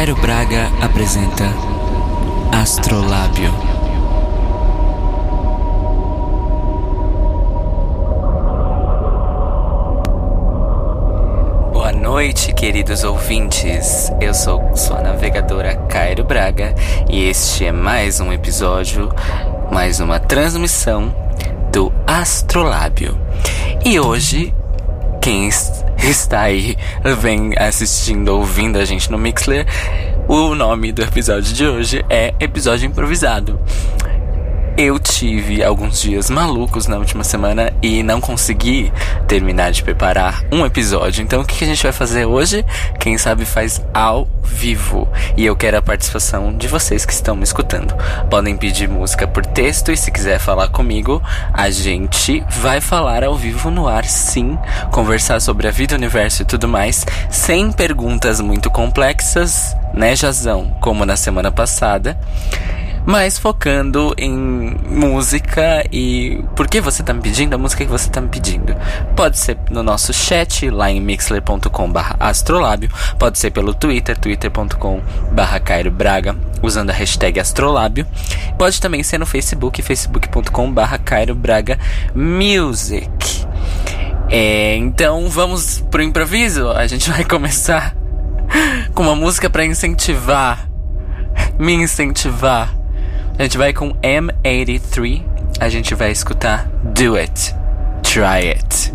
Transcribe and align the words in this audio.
Cairo 0.00 0.16
Braga 0.16 0.72
apresenta 0.80 1.44
Astrolábio. 2.50 3.52
Boa 11.70 11.92
noite, 11.92 12.50
queridos 12.54 13.04
ouvintes. 13.04 14.10
Eu 14.22 14.32
sou 14.32 14.74
sua 14.74 15.02
navegadora 15.02 15.76
Cairo 15.90 16.24
Braga 16.24 16.74
e 17.06 17.28
este 17.28 17.66
é 17.66 17.72
mais 17.72 18.20
um 18.20 18.32
episódio, 18.32 19.12
mais 19.70 20.00
uma 20.00 20.18
transmissão 20.18 21.14
do 21.70 21.92
Astrolábio. 22.06 23.20
E 23.84 24.00
hoje, 24.00 24.54
quem 25.20 25.46
está 25.46 25.79
aí, 26.40 26.76
vem 27.20 27.52
assistindo, 27.58 28.28
ouvindo 28.28 28.78
a 28.78 28.84
gente 28.84 29.10
no 29.10 29.18
Mixler, 29.18 29.66
o 30.26 30.54
nome 30.54 30.92
do 30.92 31.02
episódio 31.02 31.52
de 31.52 31.66
hoje 31.66 32.04
é 32.08 32.32
Episódio 32.40 32.86
Improvisado. 32.86 33.60
Eu 34.82 34.98
tive 34.98 35.62
alguns 35.62 36.00
dias 36.00 36.30
malucos 36.30 36.86
na 36.86 36.96
última 36.96 37.22
semana 37.22 37.70
e 37.82 38.02
não 38.02 38.18
consegui 38.18 38.90
terminar 39.28 39.72
de 39.72 39.82
preparar 39.82 40.42
um 40.50 40.64
episódio. 40.64 41.22
Então, 41.22 41.42
o 41.42 41.44
que 41.44 41.62
a 41.62 41.66
gente 41.66 41.82
vai 41.82 41.92
fazer 41.92 42.24
hoje? 42.24 42.64
Quem 42.98 43.18
sabe 43.18 43.44
faz 43.44 43.84
ao 43.92 44.26
vivo. 44.42 45.06
E 45.36 45.44
eu 45.44 45.54
quero 45.54 45.76
a 45.76 45.82
participação 45.82 46.56
de 46.56 46.66
vocês 46.66 47.04
que 47.04 47.12
estão 47.12 47.36
me 47.36 47.44
escutando. 47.44 47.94
Podem 48.30 48.56
pedir 48.56 48.88
música 48.88 49.28
por 49.28 49.44
texto 49.44 49.92
e 49.92 49.98
se 49.98 50.10
quiser 50.10 50.38
falar 50.38 50.68
comigo, 50.68 51.22
a 51.52 51.68
gente 51.68 52.42
vai 52.48 52.80
falar 52.80 53.22
ao 53.22 53.36
vivo 53.36 53.70
no 53.70 53.86
ar, 53.86 54.06
sim. 54.06 54.58
Conversar 54.90 55.42
sobre 55.42 55.68
a 55.68 55.70
vida, 55.70 55.94
o 55.94 55.98
universo 55.98 56.40
e 56.40 56.46
tudo 56.46 56.66
mais, 56.66 57.04
sem 57.28 57.70
perguntas 57.70 58.40
muito 58.40 58.70
complexas, 58.70 59.76
né, 59.92 60.16
Jazão? 60.16 60.74
Como 60.80 61.04
na 61.04 61.16
semana 61.16 61.52
passada 61.52 62.18
mas 63.06 63.38
focando 63.38 64.14
em 64.16 64.30
música 64.88 65.84
e 65.90 66.44
por 66.54 66.68
que 66.68 66.80
você 66.80 67.02
tá 67.02 67.12
me 67.12 67.20
pedindo, 67.20 67.54
a 67.54 67.58
música 67.58 67.84
que 67.84 67.90
você 67.90 68.10
tá 68.10 68.20
me 68.20 68.28
pedindo. 68.28 68.76
Pode 69.16 69.38
ser 69.38 69.58
no 69.70 69.82
nosso 69.82 70.12
chat 70.12 70.68
lá 70.70 70.90
em 70.90 71.00
mixler.com/astrolábio, 71.00 72.90
pode 73.18 73.38
ser 73.38 73.50
pelo 73.50 73.74
Twitter, 73.74 74.18
twitter.com/cairo 74.18 75.90
braga, 75.90 76.36
usando 76.62 76.90
a 76.90 76.92
hashtag 76.92 77.40
astrolábio. 77.40 78.06
Pode 78.58 78.80
também 78.80 79.02
ser 79.02 79.18
no 79.18 79.26
Facebook, 79.26 79.82
facebook.com/cairo 79.82 81.34
braga 81.34 81.78
music. 82.14 83.46
É, 84.28 84.76
então 84.76 85.28
vamos 85.28 85.80
pro 85.90 86.02
improviso. 86.02 86.68
A 86.70 86.86
gente 86.86 87.10
vai 87.10 87.24
começar 87.24 87.96
com 88.94 89.02
uma 89.02 89.16
música 89.16 89.50
para 89.50 89.64
incentivar, 89.64 90.68
me 91.58 91.72
incentivar 91.72 92.79
a 93.40 93.44
gente 93.44 93.56
vai 93.56 93.72
com 93.72 93.94
M83. 94.02 95.22
A 95.58 95.70
gente 95.70 95.94
vai 95.94 96.10
escutar 96.10 96.68
Do 96.84 97.16
It. 97.16 97.54
Try 98.02 98.50
It. 98.50 98.89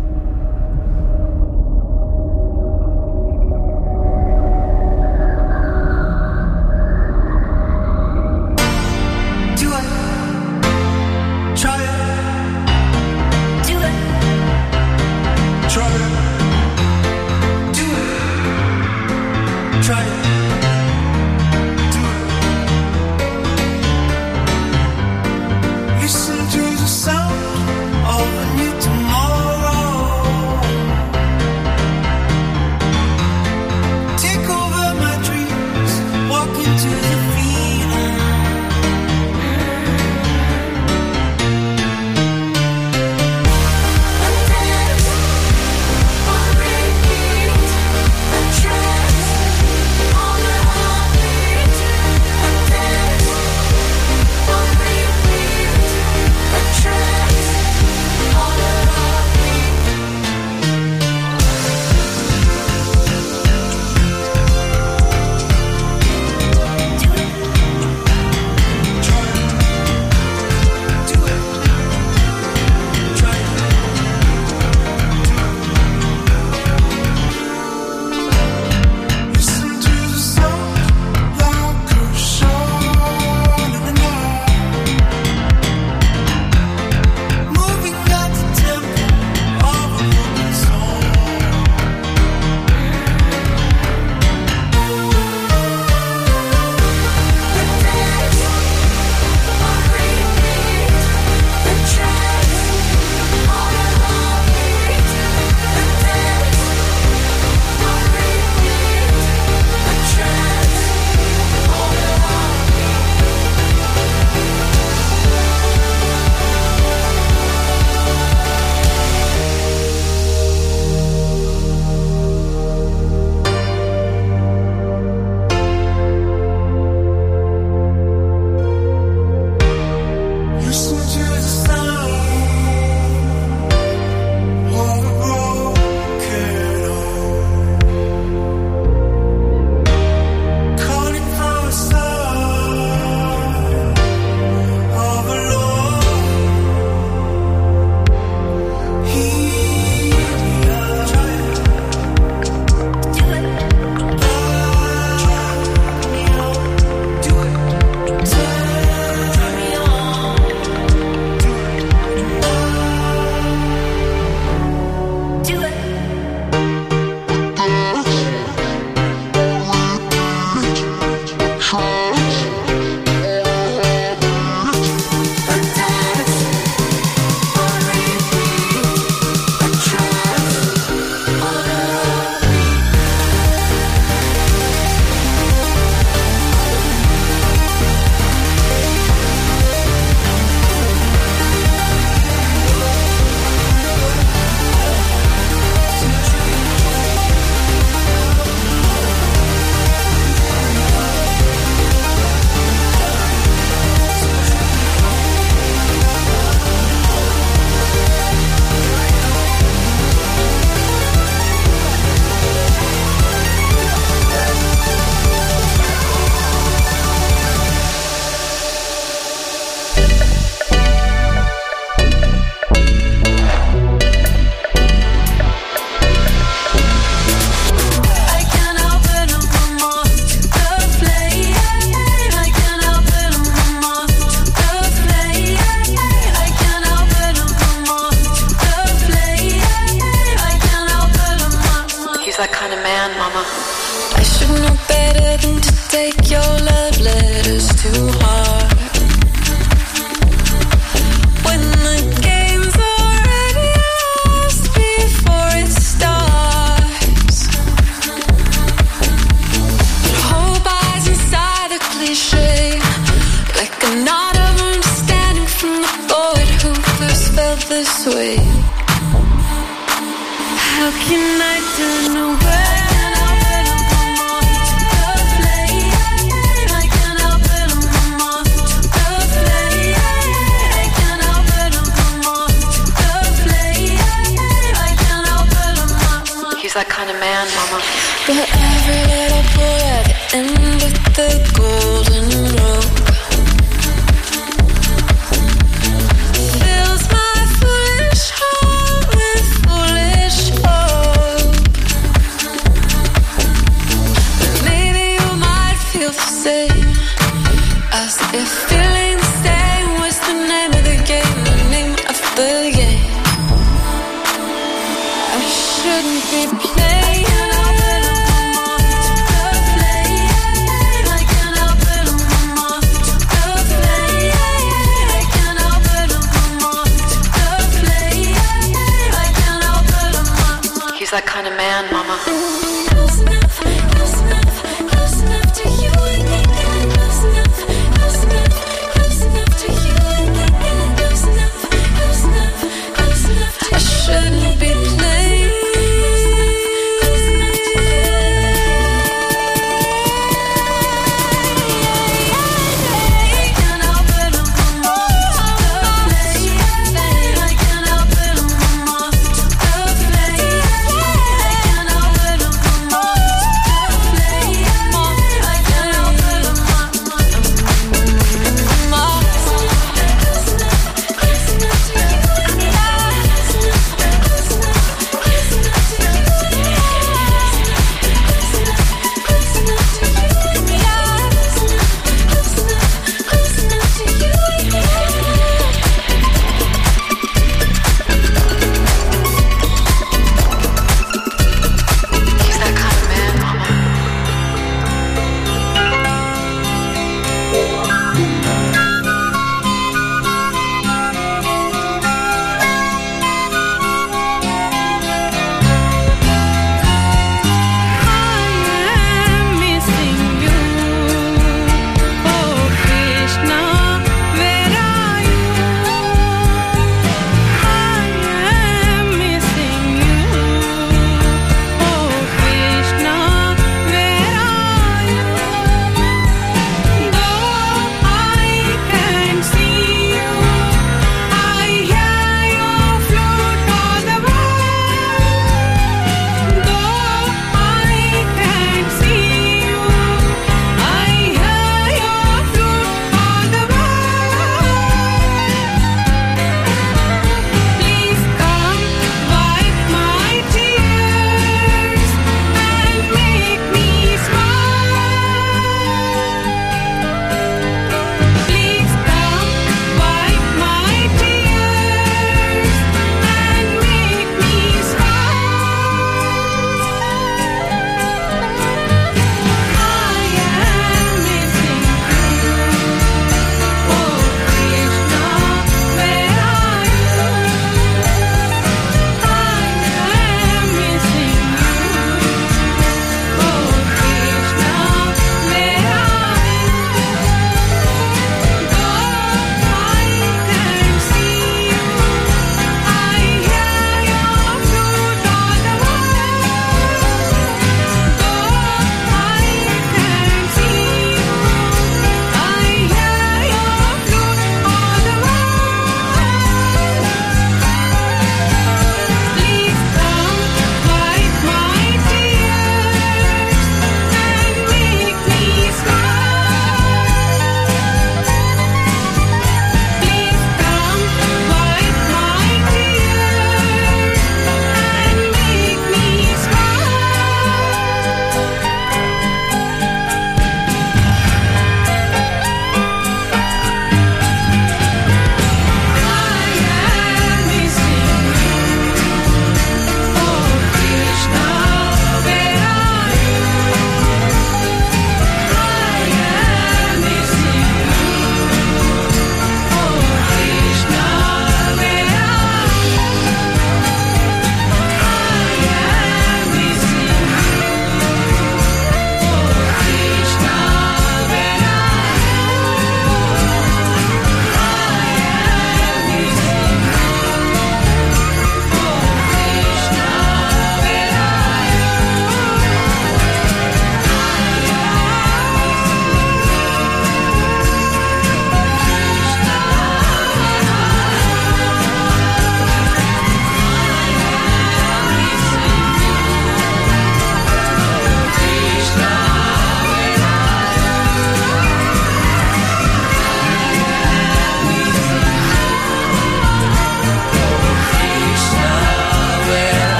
That 331.16 331.24
kind 331.24 331.46
of 331.46 331.56
man, 331.56 331.90
mama. 331.90 332.65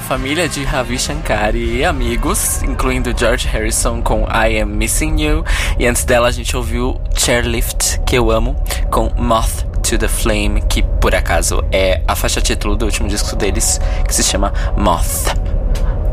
Família 0.00 0.48
de 0.48 0.64
Ravi 0.64 0.98
Shankar 0.98 1.54
e 1.54 1.84
amigos, 1.84 2.62
incluindo 2.62 3.14
George 3.16 3.46
Harrison 3.48 4.00
com 4.02 4.26
I 4.28 4.60
Am 4.60 4.70
Missing 4.70 5.20
You. 5.20 5.44
E 5.78 5.86
antes 5.86 6.04
dela 6.04 6.28
a 6.28 6.30
gente 6.30 6.56
ouviu 6.56 7.00
Chairlift, 7.16 8.00
que 8.06 8.16
eu 8.16 8.30
amo, 8.30 8.56
com 8.90 9.10
Moth 9.16 9.64
to 9.82 9.98
the 9.98 10.08
Flame, 10.08 10.62
que 10.68 10.82
por 10.82 11.14
acaso 11.14 11.64
é 11.72 12.02
a 12.06 12.14
faixa 12.14 12.40
título 12.40 12.76
do 12.76 12.84
último 12.84 13.08
disco 13.08 13.36
deles, 13.36 13.80
que 14.06 14.14
se 14.14 14.22
chama 14.22 14.52
Moth 14.76 15.34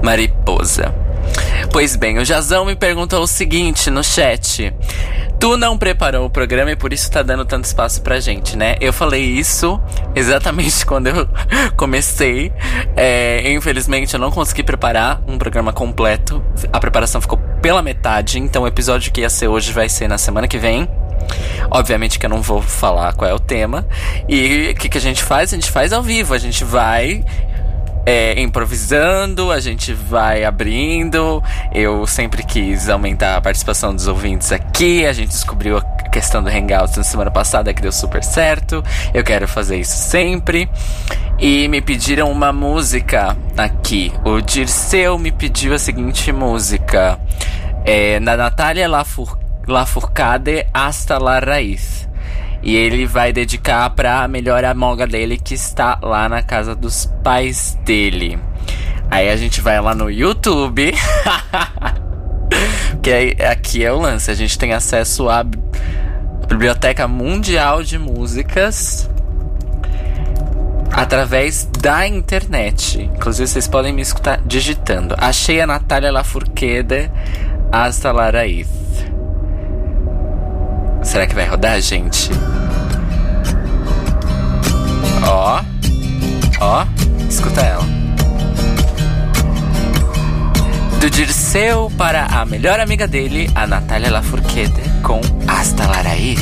Mariposa. 0.03 0.93
Pois 1.71 1.95
bem, 1.95 2.17
o 2.17 2.25
Jazão 2.25 2.65
me 2.65 2.75
perguntou 2.75 3.21
o 3.21 3.27
seguinte 3.27 3.89
no 3.89 4.03
chat. 4.03 4.73
Tu 5.39 5.55
não 5.55 5.77
preparou 5.77 6.25
o 6.25 6.29
programa 6.29 6.71
e 6.71 6.75
por 6.75 6.91
isso 6.91 7.11
tá 7.11 7.21
dando 7.21 7.45
tanto 7.45 7.65
espaço 7.65 8.01
pra 8.01 8.19
gente, 8.19 8.57
né? 8.57 8.75
Eu 8.81 8.91
falei 8.91 9.23
isso 9.23 9.79
exatamente 10.15 10.83
quando 10.85 11.07
eu 11.07 11.29
comecei. 11.75 12.51
É, 12.95 13.51
infelizmente 13.51 14.13
eu 14.15 14.19
não 14.19 14.31
consegui 14.31 14.63
preparar 14.63 15.21
um 15.27 15.37
programa 15.37 15.71
completo. 15.71 16.43
A 16.73 16.79
preparação 16.79 17.21
ficou 17.21 17.37
pela 17.61 17.83
metade, 17.83 18.39
então 18.39 18.63
o 18.63 18.67
episódio 18.67 19.11
que 19.11 19.21
ia 19.21 19.29
ser 19.29 19.47
hoje 19.47 19.71
vai 19.71 19.87
ser 19.87 20.07
na 20.07 20.17
semana 20.17 20.47
que 20.47 20.57
vem. 20.57 20.89
Obviamente 21.69 22.17
que 22.17 22.25
eu 22.25 22.29
não 22.29 22.41
vou 22.41 22.61
falar 22.61 23.13
qual 23.13 23.29
é 23.29 23.33
o 23.33 23.39
tema. 23.39 23.85
E 24.27 24.71
o 24.71 24.75
que, 24.75 24.89
que 24.89 24.97
a 24.97 25.01
gente 25.01 25.21
faz? 25.21 25.53
A 25.53 25.55
gente 25.55 25.69
faz 25.69 25.93
ao 25.93 26.01
vivo. 26.01 26.33
A 26.33 26.37
gente 26.37 26.63
vai 26.63 27.23
é, 28.07 28.39
improvisando, 28.39 29.51
a 29.51 29.59
gente 29.59 29.91
vai 29.91 30.45
abrindo. 30.45 31.43
Eu 31.73 32.07
sempre 32.07 32.41
quis 32.41 32.87
aumentar 32.87 33.35
a 33.35 33.41
participação 33.41 33.93
dos 33.93 34.07
ouvintes 34.07 34.53
aqui. 34.53 35.05
A 35.05 35.11
gente 35.11 35.27
descobriu 35.27 35.77
a 35.77 35.81
questão 36.09 36.41
do 36.41 36.49
Hangouts 36.49 36.95
na 36.95 37.03
semana 37.03 37.29
passada 37.29 37.73
que 37.73 37.81
deu 37.81 37.91
super 37.91 38.23
certo. 38.23 38.81
Eu 39.13 39.25
quero 39.25 39.45
fazer 39.45 39.77
isso 39.77 39.97
sempre. 39.97 40.69
E 41.37 41.67
me 41.67 41.81
pediram 41.81 42.31
uma 42.31 42.53
música 42.53 43.35
aqui. 43.57 44.13
O 44.23 44.39
Dirceu 44.39 45.19
me 45.19 45.29
pediu 45.29 45.73
a 45.73 45.77
seguinte 45.77 46.31
música: 46.31 47.19
é, 47.83 48.21
da 48.21 48.37
Natália 48.37 48.87
Lafourcade 49.67 50.65
Hasta 50.73 51.17
la 51.17 51.39
Raiz. 51.39 52.06
E 52.67 52.75
ele 52.75 53.05
vai 53.05 53.31
dedicar 53.31 53.89
pra 53.91 54.27
melhor 54.27 54.65
amiga 54.65 55.07
dele 55.07 55.37
que 55.37 55.53
está 55.53 55.97
lá 56.03 56.27
na 56.27 56.41
casa 56.41 56.75
dos 56.75 57.05
pais 57.23 57.79
dele. 57.85 58.37
Aí 59.09 59.29
a 59.29 59.37
gente 59.37 59.61
vai 59.61 59.79
lá 59.79 59.95
no 59.95 60.11
YouTube. 60.11 60.93
que 63.01 63.09
aí, 63.09 63.37
aqui 63.49 63.85
é 63.85 63.91
o 63.93 63.99
lance, 63.99 64.29
a 64.29 64.33
gente 64.33 64.59
tem 64.59 64.73
acesso 64.73 65.29
à 65.29 65.43
bi- 65.45 65.57
Biblioteca 66.49 67.07
Mundial 67.07 67.83
de 67.83 67.97
Músicas 67.97 69.09
através 70.91 71.69
da 71.79 72.05
internet. 72.05 73.01
Inclusive 73.15 73.47
vocês 73.47 73.67
podem 73.67 73.93
me 73.93 74.01
escutar 74.01 74.41
digitando. 74.45 75.15
Achei 75.17 75.61
a 75.61 75.67
Natália 75.67 76.11
Lafourcade 76.11 77.09
Hasta 77.71 78.11
la 78.11 78.29
Raiz. 78.29 78.67
Será 81.07 81.25
que 81.25 81.33
vai 81.33 81.45
rodar, 81.47 81.79
gente? 81.79 82.29
Ó. 85.25 85.61
Ó. 86.59 86.85
Escuta 87.29 87.61
ela. 87.61 87.83
Do 90.99 91.09
Dirceu 91.09 91.89
para 91.97 92.25
a 92.25 92.45
melhor 92.45 92.81
amiga 92.81 93.07
dele, 93.07 93.49
a 93.55 93.65
Natália 93.65 94.11
Lafourcade, 94.11 94.73
com 95.01 95.21
Hasta 95.47 95.87
la 95.87 96.01
Raiz. 96.01 96.41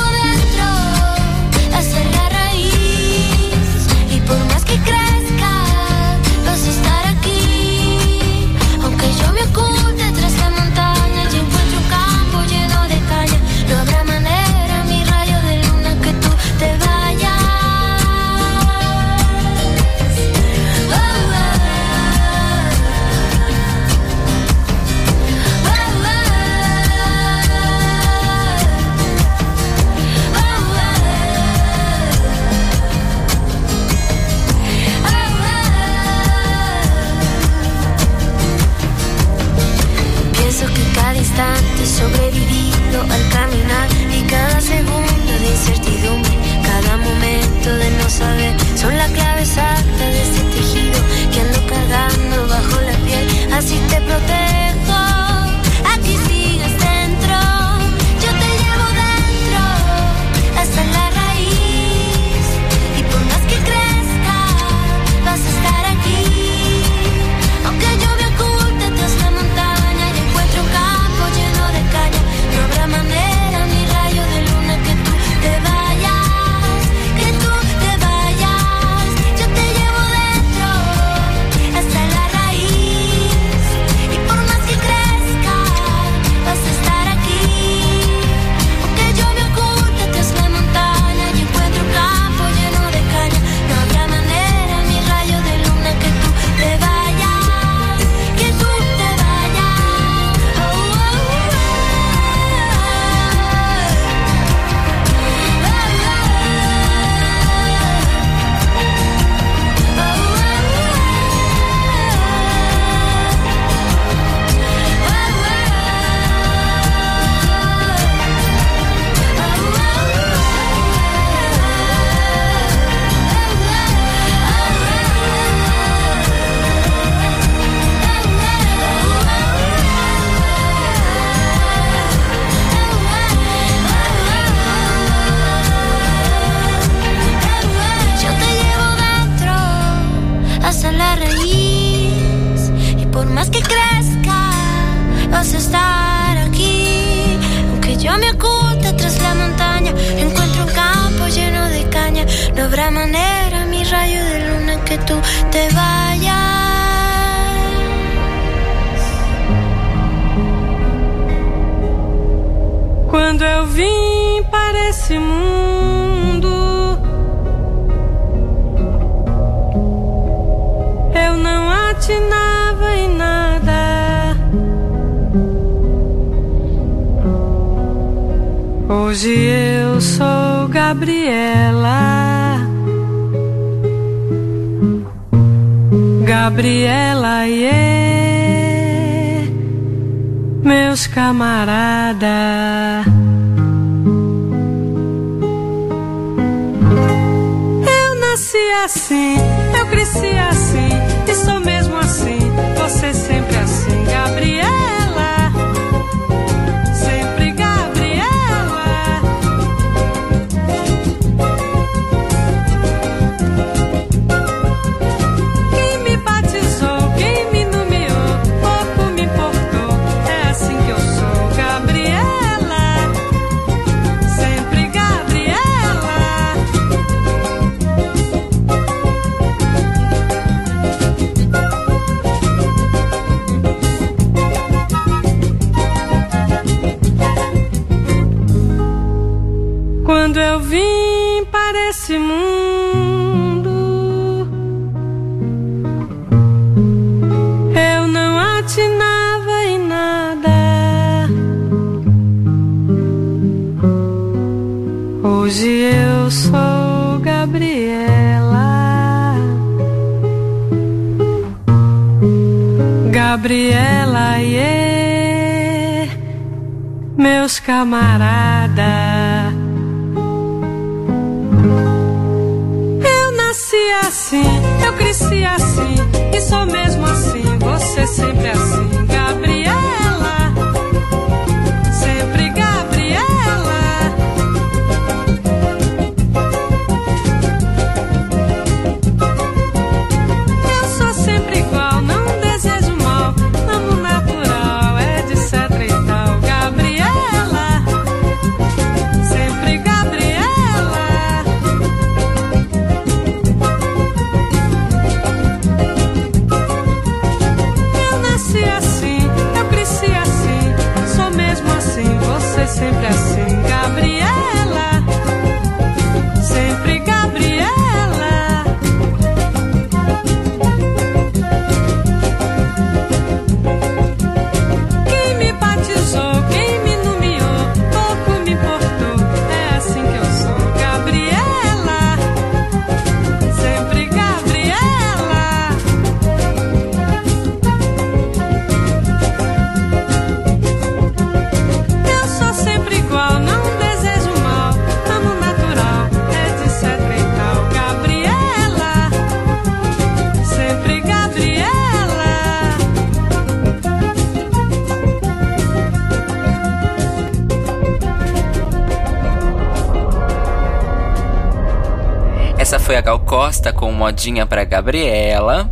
foi 362.91 362.97
a 362.97 363.01
Gal 363.01 363.21
Costa 363.21 363.71
com 363.71 363.89
modinha 363.93 364.45
pra 364.45 364.65
Gabriela. 364.65 365.71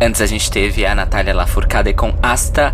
Antes 0.00 0.20
a 0.20 0.26
gente 0.26 0.48
teve 0.48 0.86
a 0.86 0.94
Natália 0.94 1.34
Lafourcade 1.34 1.92
com 1.92 2.14
Asta 2.22 2.72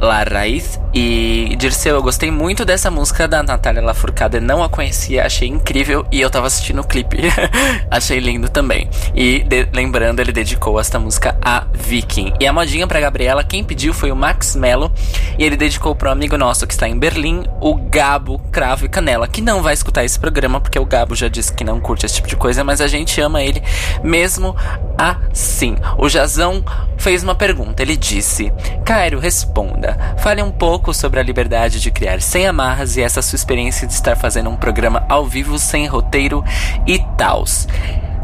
La 0.00 0.22
Raiz. 0.22 0.78
E 0.94 1.56
Dirceu, 1.58 1.96
eu 1.96 2.02
gostei 2.02 2.30
muito 2.30 2.64
dessa 2.64 2.88
música 2.88 3.26
da 3.26 3.42
Natália 3.42 3.82
Lafourcade. 3.82 4.38
Não 4.38 4.62
a 4.62 4.68
conhecia, 4.68 5.26
achei 5.26 5.48
incrível. 5.48 6.06
E 6.12 6.20
eu 6.20 6.30
tava 6.30 6.46
assistindo 6.46 6.80
o 6.80 6.84
clipe. 6.86 7.18
achei 7.90 8.20
lindo 8.20 8.48
também. 8.48 8.88
E 9.12 9.40
de- 9.42 9.68
lembrando, 9.72 10.20
ele 10.20 10.30
dedicou 10.30 10.78
esta 10.78 10.98
música 10.98 11.36
a 11.42 11.64
Viking. 11.72 12.34
E 12.38 12.46
a 12.46 12.52
modinha 12.52 12.86
pra 12.86 13.00
Gabriela, 13.00 13.42
quem 13.42 13.64
pediu 13.64 13.92
foi 13.92 14.12
o 14.12 14.16
Max 14.16 14.54
Mello. 14.54 14.92
E 15.36 15.42
ele 15.44 15.56
dedicou 15.56 15.96
pro 15.96 16.10
amigo 16.10 16.38
nosso 16.38 16.64
que 16.64 16.74
está 16.74 16.88
em 16.88 16.96
Berlim, 16.96 17.44
o 17.60 17.74
Gabo 17.74 18.38
Cravo 18.52 18.84
e 18.84 18.88
Canela. 18.88 19.26
Que 19.26 19.40
não 19.40 19.62
vai 19.62 19.74
escutar 19.74 20.04
esse 20.04 20.18
programa, 20.18 20.60
porque 20.60 20.78
o 20.78 20.86
Gabo 20.86 21.16
já 21.16 21.26
disse 21.26 21.52
que 21.52 21.64
não 21.64 21.80
curte 21.80 22.06
esse 22.06 22.14
tipo 22.14 22.28
de 22.28 22.36
coisa. 22.36 22.62
Mas 22.62 22.80
a 22.80 22.86
gente 22.86 23.20
ama 23.20 23.42
ele 23.42 23.60
mesmo 24.04 24.54
assim. 24.96 25.74
O 25.98 26.08
Jazão 26.08 26.64
fez 26.96 27.24
uma 27.24 27.34
pergunta. 27.34 27.82
Ele 27.82 27.96
disse: 27.96 28.52
Cairo, 28.84 29.18
responda. 29.18 30.14
Fale 30.18 30.40
um 30.40 30.52
pouco 30.52 30.83
sobre 30.92 31.20
a 31.20 31.22
liberdade 31.22 31.80
de 31.80 31.90
criar 31.90 32.20
sem 32.20 32.46
amarras 32.46 32.96
e 32.96 33.02
essa 33.02 33.22
sua 33.22 33.36
experiência 33.36 33.86
de 33.86 33.92
estar 33.94 34.16
fazendo 34.16 34.50
um 34.50 34.56
programa 34.56 35.04
ao 35.08 35.24
vivo, 35.24 35.58
sem 35.58 35.86
roteiro 35.86 36.44
e 36.86 36.98
tals. 37.16 37.66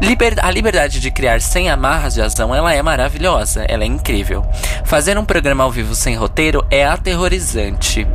Liber- 0.01 0.43
a 0.43 0.49
liberdade 0.49 0.99
de 0.99 1.11
criar 1.11 1.41
sem 1.41 1.69
amarras 1.69 2.15
de 2.15 2.21
ação, 2.21 2.55
ela 2.55 2.73
é 2.73 2.81
maravilhosa, 2.81 3.63
ela 3.67 3.83
é 3.83 3.87
incrível. 3.87 4.43
Fazer 4.83 5.17
um 5.17 5.23
programa 5.25 5.63
ao 5.63 5.71
vivo 5.71 5.93
sem 5.93 6.15
roteiro 6.15 6.65
é 6.71 6.83
aterrorizante. 6.83 8.07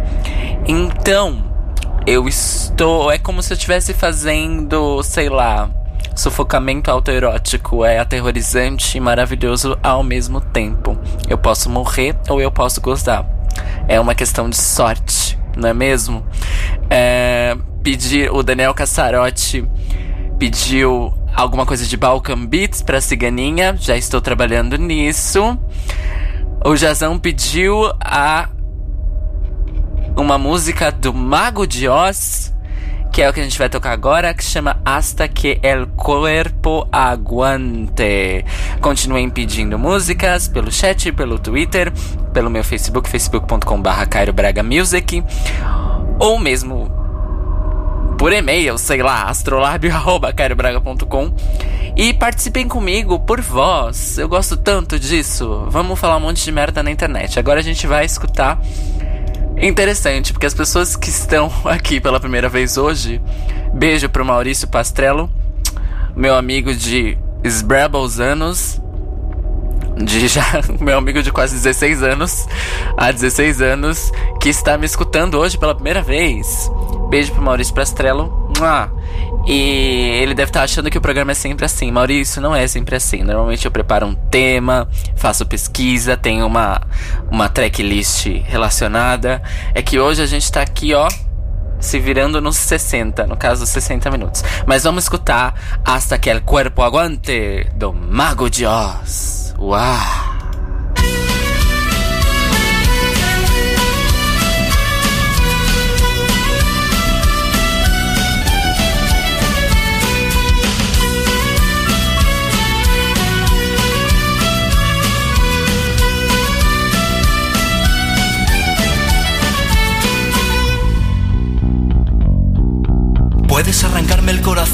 Então, 0.66 1.44
eu 2.04 2.26
estou. 2.26 3.10
É 3.12 3.18
como 3.18 3.40
se 3.40 3.52
eu 3.52 3.56
estivesse 3.56 3.94
fazendo, 3.94 5.00
sei 5.04 5.28
lá, 5.28 5.70
sufocamento 6.14 6.90
autoerótico. 6.90 7.84
É 7.84 8.00
aterrorizante 8.00 8.98
e 8.98 9.00
maravilhoso 9.00 9.78
ao 9.80 10.02
mesmo 10.02 10.40
tempo. 10.40 10.98
Eu 11.28 11.38
posso 11.38 11.70
morrer 11.70 12.16
ou 12.28 12.40
eu 12.40 12.50
posso 12.50 12.80
gozar. 12.80 13.24
É 13.88 14.00
uma 14.00 14.14
questão 14.14 14.48
de 14.48 14.56
sorte, 14.56 15.38
não 15.56 15.68
é 15.68 15.74
mesmo? 15.74 16.26
É, 16.90 17.56
pedir 17.82 18.32
o 18.32 18.42
Daniel 18.42 18.74
Cassarotti 18.74 19.68
pediu 20.38 21.12
alguma 21.34 21.66
coisa 21.66 21.84
de 21.84 21.96
Balkan 21.96 22.46
Beats 22.46 22.82
pra 22.82 23.00
Ciganinha. 23.00 23.76
Já 23.78 23.96
estou 23.96 24.20
trabalhando 24.20 24.76
nisso. 24.76 25.58
O 26.64 26.74
Jazão 26.74 27.18
pediu 27.18 27.92
a 28.00 28.48
uma 30.16 30.38
música 30.38 30.90
do 30.90 31.12
Mago 31.12 31.66
de 31.66 31.88
Oz, 31.88 32.52
que 33.16 33.22
é 33.22 33.30
o 33.30 33.32
que 33.32 33.40
a 33.40 33.42
gente 33.42 33.58
vai 33.58 33.70
tocar 33.70 33.92
agora, 33.92 34.34
que 34.34 34.44
chama 34.44 34.78
Hasta 34.84 35.26
que 35.26 35.58
el 35.62 35.86
cuerpo 35.86 36.86
aguante. 36.92 38.44
Continuem 38.82 39.30
pedindo 39.30 39.78
músicas 39.78 40.48
pelo 40.48 40.70
chat, 40.70 41.10
pelo 41.12 41.38
Twitter, 41.38 41.90
pelo 42.34 42.50
meu 42.50 42.62
Facebook, 42.62 43.08
facebook.com.br 43.08 44.06
Cairo 44.10 44.34
Braga 44.34 44.62
Music, 44.62 45.24
ou 46.18 46.38
mesmo 46.38 46.92
por 48.18 48.34
e-mail, 48.34 48.76
sei 48.76 49.02
lá, 49.02 49.30
astrolabio.com 49.30 51.32
e 51.96 52.12
participem 52.12 52.68
comigo 52.68 53.18
por 53.20 53.40
voz. 53.40 54.18
Eu 54.18 54.28
gosto 54.28 54.58
tanto 54.58 55.00
disso. 55.00 55.64
Vamos 55.70 55.98
falar 55.98 56.18
um 56.18 56.20
monte 56.20 56.44
de 56.44 56.52
merda 56.52 56.82
na 56.82 56.90
internet. 56.90 57.38
Agora 57.38 57.60
a 57.60 57.62
gente 57.62 57.86
vai 57.86 58.04
escutar. 58.04 58.60
Interessante, 59.58 60.32
porque 60.32 60.46
as 60.46 60.54
pessoas 60.54 60.96
que 60.96 61.08
estão 61.08 61.50
aqui 61.64 62.00
pela 62.00 62.20
primeira 62.20 62.48
vez 62.48 62.76
hoje, 62.76 63.20
beijo 63.72 64.08
pro 64.08 64.24
Maurício 64.24 64.68
Pastrello, 64.68 65.30
meu 66.14 66.34
amigo 66.34 66.74
de 66.74 67.16
esbrabos 67.42 68.20
anos, 68.20 68.80
de 69.96 70.28
já 70.28 70.44
meu 70.80 70.98
amigo 70.98 71.22
de 71.22 71.32
quase 71.32 71.54
16 71.54 72.02
anos, 72.02 72.46
há 72.96 73.10
16 73.10 73.62
anos, 73.62 74.12
que 74.40 74.50
está 74.50 74.76
me 74.76 74.84
escutando 74.84 75.38
hoje 75.38 75.56
pela 75.56 75.74
primeira 75.74 76.02
vez. 76.02 76.70
Beijo 77.08 77.32
pro 77.32 77.42
Maurício 77.42 77.74
Pastrello. 77.74 78.45
Mua. 78.58 78.90
E 79.46 80.18
ele 80.22 80.34
deve 80.34 80.50
estar 80.50 80.62
achando 80.62 80.90
que 80.90 80.98
o 80.98 81.00
programa 81.00 81.30
é 81.30 81.34
sempre 81.34 81.64
assim. 81.64 81.90
Maurício, 81.90 82.42
não 82.42 82.54
é 82.54 82.66
sempre 82.66 82.96
assim. 82.96 83.22
Normalmente 83.22 83.64
eu 83.64 83.70
preparo 83.70 84.06
um 84.06 84.14
tema, 84.14 84.88
faço 85.14 85.46
pesquisa, 85.46 86.16
tenho 86.16 86.46
uma, 86.46 86.80
uma 87.30 87.48
tracklist 87.48 88.26
relacionada. 88.44 89.40
É 89.74 89.82
que 89.82 89.98
hoje 89.98 90.20
a 90.20 90.26
gente 90.26 90.50
tá 90.50 90.62
aqui, 90.62 90.94
ó, 90.94 91.08
se 91.78 91.98
virando 92.00 92.40
nos 92.40 92.56
60, 92.56 93.26
no 93.26 93.36
caso 93.36 93.64
60 93.64 94.10
minutos. 94.10 94.42
Mas 94.66 94.82
vamos 94.84 95.04
escutar 95.04 95.54
Hasta 95.84 96.18
que 96.18 96.30
el 96.30 96.42
cuerpo 96.42 96.82
aguante 96.82 97.70
do 97.74 97.92
Mago 97.92 98.50
de 98.50 98.66
Oz. 98.66 99.54
Uau! 99.58 100.35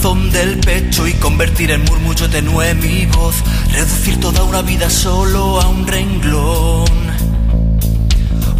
Corazón 0.02 0.32
del 0.32 0.58
pecho 0.58 1.06
y 1.06 1.12
convertir 1.14 1.70
en 1.70 1.84
murmullo 1.84 2.28
tenue 2.28 2.74
mi 2.74 3.06
voz, 3.06 3.36
reducir 3.70 4.18
toda 4.18 4.42
una 4.42 4.60
vida 4.62 4.90
solo 4.90 5.60
a 5.60 5.68
un 5.68 5.86
renglón. 5.86 6.86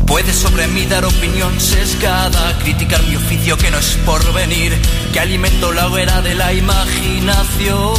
Puedes 0.07 0.37
sobre 0.37 0.69
mí 0.69 0.87
dar 0.87 1.05
opinión 1.05 1.61
sesgada, 1.61 2.57
criticar 2.61 3.03
mi 3.09 3.17
oficio 3.17 3.57
que 3.59 3.73
no 3.73 3.79
es 3.79 3.99
por 4.07 4.33
venir, 4.33 4.73
que 5.13 5.19
alimento 5.19 5.73
la 5.73 5.89
hoguera 5.89 6.23
de 6.23 6.37
la 6.37 6.53
imaginación. 6.53 7.97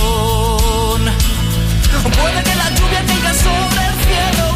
Puede 2.22 2.44
que 2.44 2.56
la 2.56 2.70
lluvia 2.70 3.04
caiga 3.06 3.34
sobre 3.34 3.88
el 3.88 3.96
cielo, 4.06 4.53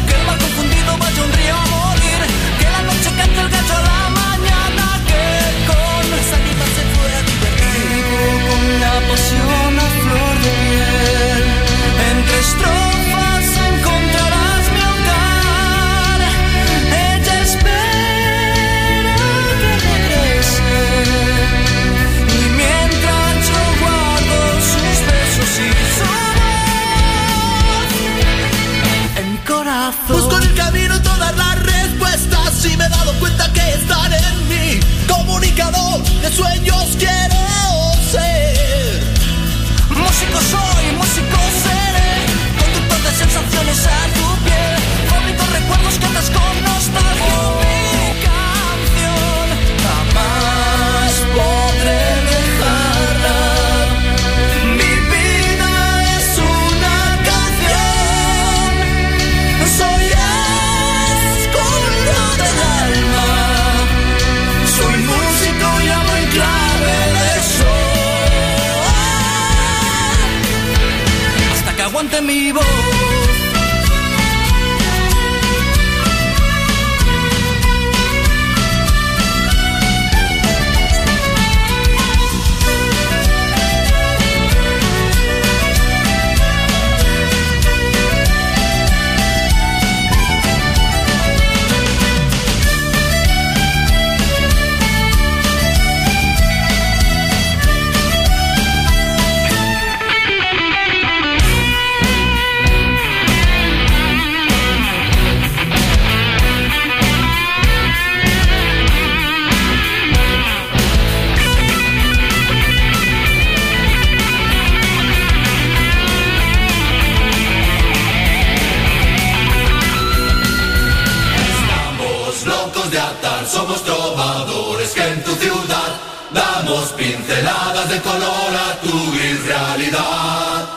somos 123.48 123.82
trovadores 123.82 124.90
que 124.90 125.02
en 125.02 125.24
tu 125.24 125.34
ciudad 125.36 125.90
damos 126.32 126.92
pinceladas 126.92 127.88
de 127.88 127.98
color 128.00 128.52
a 128.68 128.80
tu 128.82 129.12
gris 129.12 129.46
realidad. 129.46 130.68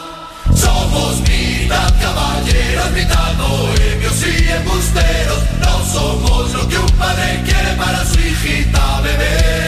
Somos 0.56 1.20
mitad 1.22 1.92
caballeros, 2.00 2.92
mitad 2.92 3.36
bohemios 3.36 4.24
y 4.24 4.50
embusteros. 4.50 5.40
No 5.60 5.86
somos 5.86 6.54
lo 6.54 6.68
que 6.70 6.78
un 6.78 6.92
padre 6.92 7.42
quiere 7.46 7.74
para 7.76 8.06
su 8.06 8.20
hijita 8.20 9.02
bebé. 9.02 9.61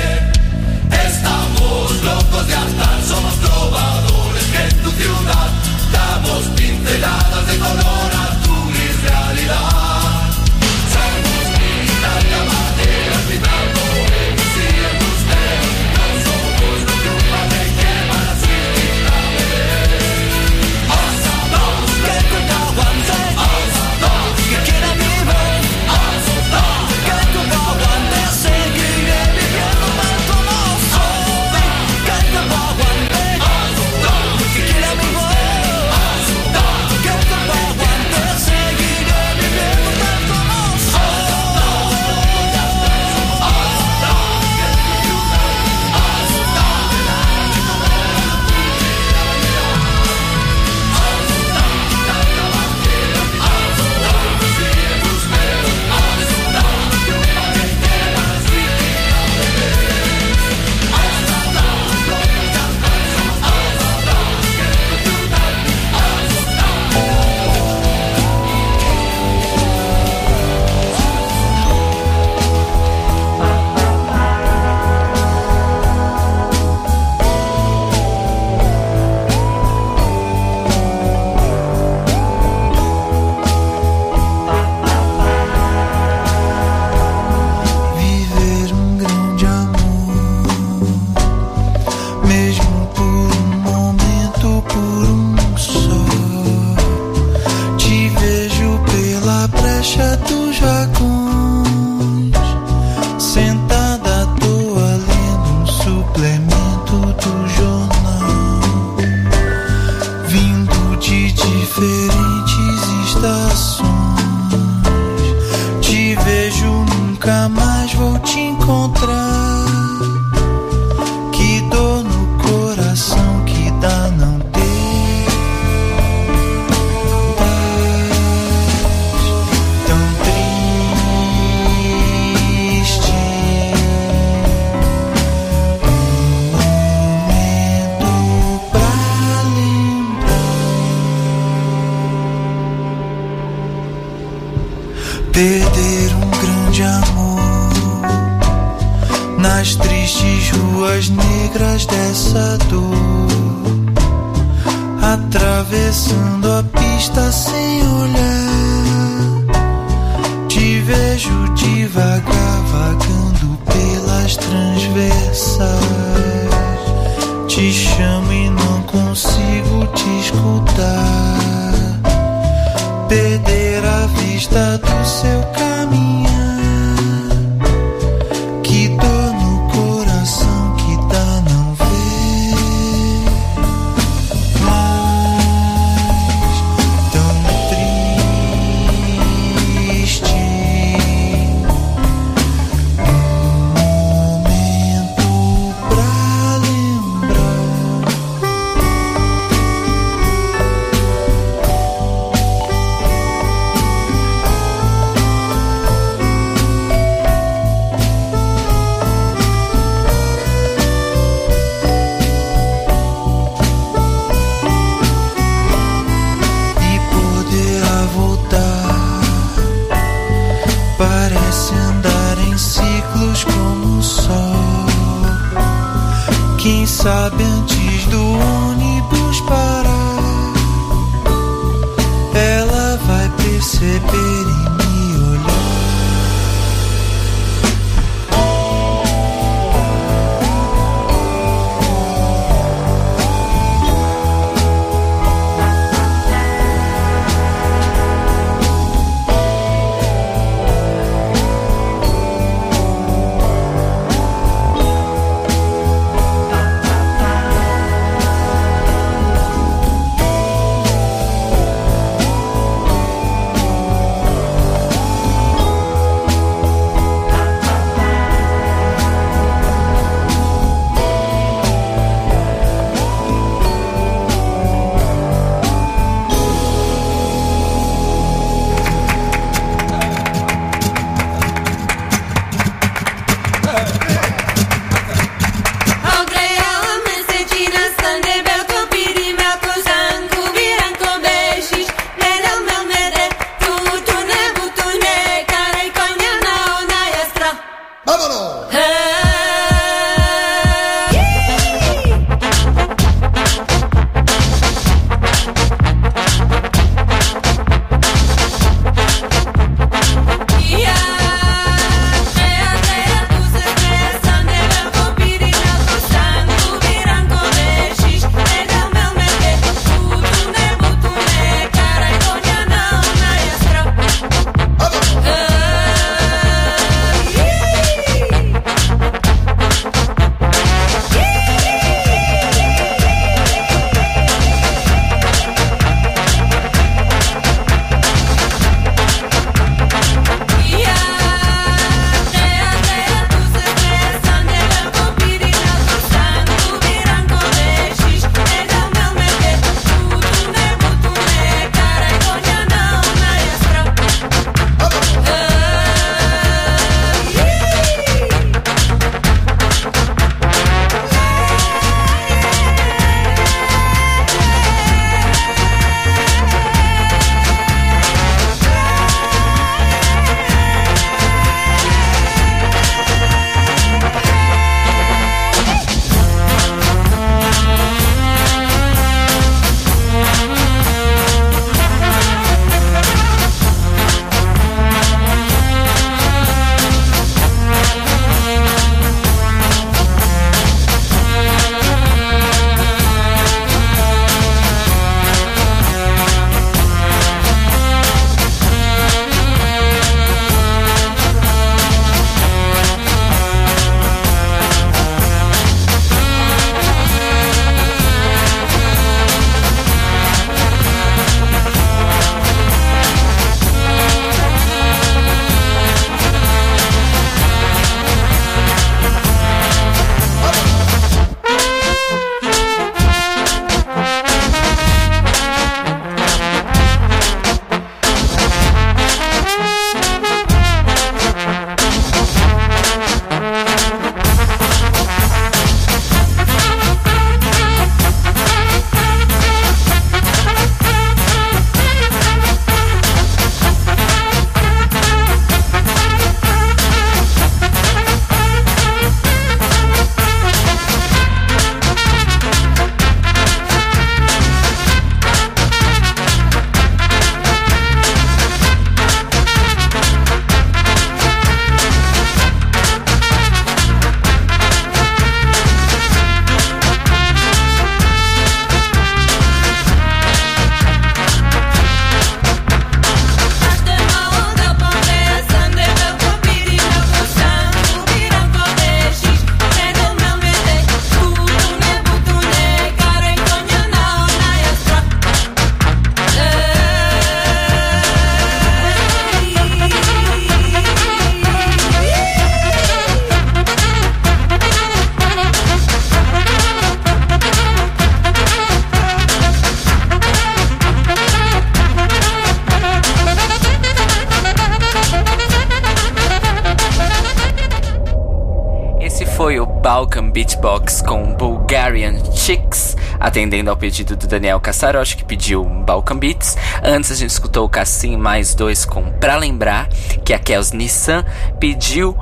Atendendo 513.33 513.71
ao 513.71 513.75
pedido 513.75 514.15
do 514.15 514.27
Daniel 514.27 514.59
Cassarotti, 514.59 515.17
que 515.17 515.25
pediu 515.25 515.65
Balkan 515.65 516.17
Beats. 516.17 516.55
Antes 516.83 517.09
a 517.09 517.15
gente 517.15 517.31
escutou 517.31 517.65
o 517.65 517.69
Cassim 517.69 518.15
mais 518.15 518.53
dois 518.53 518.85
com 518.85 519.11
Pra 519.13 519.37
Lembrar, 519.37 519.87
que 520.23 520.35
a 520.35 520.37
Kels 520.37 520.71
Nissan 520.71 521.25
pediu 521.59 522.15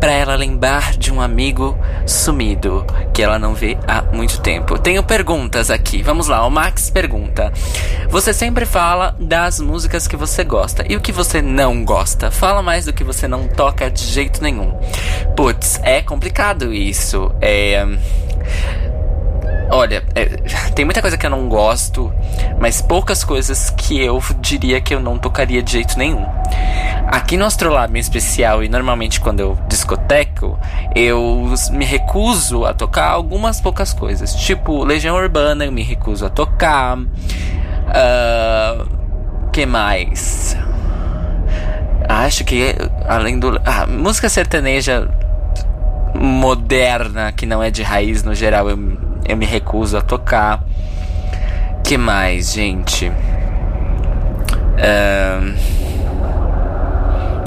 pra 0.00 0.12
ela 0.12 0.34
lembrar 0.34 0.96
de 0.96 1.12
um 1.12 1.20
amigo 1.20 1.76
sumido 2.06 2.86
que 3.12 3.22
ela 3.22 3.38
não 3.38 3.54
vê 3.54 3.76
há 3.86 4.00
muito 4.00 4.40
tempo. 4.40 4.78
Tenho 4.78 5.02
perguntas 5.02 5.70
aqui. 5.70 6.02
Vamos 6.02 6.26
lá, 6.26 6.46
o 6.46 6.50
Max 6.50 6.88
pergunta: 6.88 7.52
Você 8.08 8.32
sempre 8.32 8.64
fala 8.64 9.14
das 9.20 9.60
músicas 9.60 10.08
que 10.08 10.16
você 10.16 10.42
gosta 10.42 10.86
e 10.88 10.96
o 10.96 11.02
que 11.02 11.12
você 11.12 11.42
não 11.42 11.84
gosta? 11.84 12.30
Fala 12.30 12.62
mais 12.62 12.86
do 12.86 12.94
que 12.94 13.04
você 13.04 13.28
não 13.28 13.46
toca 13.46 13.90
de 13.90 14.04
jeito 14.04 14.42
nenhum. 14.42 14.72
Putz, 15.36 15.78
é 15.82 16.00
complicado 16.00 16.72
isso. 16.72 17.30
É. 17.42 17.86
Olha, 19.70 20.04
é, 20.14 20.24
tem 20.74 20.84
muita 20.84 21.00
coisa 21.00 21.16
que 21.16 21.26
eu 21.26 21.30
não 21.30 21.48
gosto, 21.48 22.12
mas 22.60 22.80
poucas 22.80 23.24
coisas 23.24 23.70
que 23.70 24.00
eu 24.00 24.22
diria 24.40 24.80
que 24.80 24.94
eu 24.94 25.00
não 25.00 25.18
tocaria 25.18 25.62
de 25.62 25.72
jeito 25.72 25.98
nenhum. 25.98 26.24
Aqui 27.06 27.36
no 27.36 27.44
Astrolab 27.44 27.96
em 27.96 28.00
especial, 28.00 28.64
e 28.64 28.68
normalmente 28.68 29.20
quando 29.20 29.40
eu 29.40 29.58
discoteco, 29.68 30.58
eu 30.94 31.54
me 31.70 31.84
recuso 31.84 32.64
a 32.64 32.74
tocar 32.74 33.08
algumas 33.08 33.60
poucas 33.60 33.92
coisas. 33.92 34.34
Tipo, 34.34 34.84
Legião 34.84 35.16
Urbana 35.16 35.64
eu 35.64 35.72
me 35.72 35.82
recuso 35.82 36.26
a 36.26 36.28
tocar. 36.28 36.98
Ah, 37.88 38.84
que 39.52 39.64
mais? 39.64 40.56
Acho 42.08 42.44
que 42.44 42.74
além 43.06 43.38
do. 43.38 43.60
Ah, 43.64 43.86
música 43.86 44.28
sertaneja 44.28 45.08
moderna, 46.14 47.32
que 47.32 47.46
não 47.46 47.62
é 47.62 47.70
de 47.70 47.82
raiz 47.82 48.22
no 48.22 48.34
geral, 48.34 48.68
eu, 48.68 48.76
eu 49.28 49.36
me 49.36 49.46
recuso 49.46 49.96
a 49.96 50.00
tocar. 50.00 50.62
Que 51.84 51.96
mais, 51.96 52.52
gente? 52.52 53.12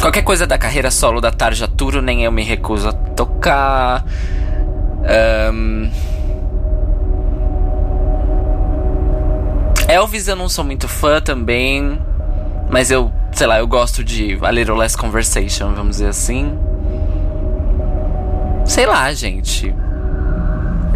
Qualquer 0.02 0.22
coisa 0.24 0.48
da 0.48 0.58
carreira 0.58 0.90
solo 0.90 1.20
da 1.20 1.32
Tarja 1.32 1.68
Turo, 1.68 2.02
nem 2.02 2.24
eu 2.24 2.32
me 2.32 2.44
recuso 2.44 2.90
a 2.90 2.94
tocar. 2.94 4.04
Ahn, 5.04 5.90
Elvis 9.88 10.28
eu 10.28 10.36
não 10.36 10.48
sou 10.48 10.64
muito 10.64 10.88
fã 10.88 11.20
também. 11.20 12.00
Mas 12.70 12.92
eu, 12.92 13.12
sei 13.32 13.48
lá, 13.48 13.58
eu 13.60 13.68
gosto 13.68 14.04
de 14.04 14.38
A 14.42 14.52
Little 14.52 14.78
Less 14.78 14.96
Conversation, 14.96 15.74
vamos 15.74 15.98
dizer 15.98 16.10
assim. 16.10 16.58
Sei 18.66 18.86
lá, 18.86 19.12
gente. 19.12 19.74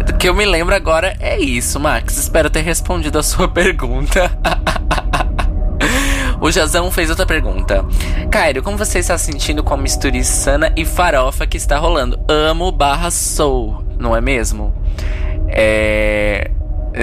Do 0.02 0.14
que 0.14 0.28
eu 0.28 0.34
me 0.34 0.44
lembro 0.44 0.74
agora 0.74 1.16
é 1.20 1.38
isso, 1.38 1.78
Max. 1.78 2.16
Espero 2.16 2.50
ter 2.50 2.62
respondido 2.62 3.18
a 3.18 3.22
sua 3.22 3.46
pergunta. 3.52 4.30
o 6.40 6.50
Jazão 6.50 6.90
fez 6.90 7.10
outra 7.10 7.26
pergunta. 7.26 7.84
Cairo, 8.30 8.62
como 8.62 8.76
você 8.76 8.98
está 8.98 9.16
se 9.16 9.30
sentindo 9.30 9.62
com 9.62 9.74
a 9.74 9.76
mistura 9.76 10.16
insana 10.16 10.72
e 10.76 10.84
farofa 10.84 11.46
que 11.46 11.56
está 11.56 11.78
rolando? 11.78 12.18
Amo 12.28 12.72
barra 12.72 13.10
sou, 13.10 13.84
não 13.98 14.16
é 14.16 14.20
mesmo? 14.20 14.74
É... 15.48 16.50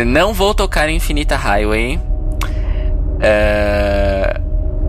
Não 0.05 0.33
vou 0.33 0.53
tocar 0.53 0.89
Infinita 0.89 1.35
Highway. 1.35 1.99
É... 3.19 4.39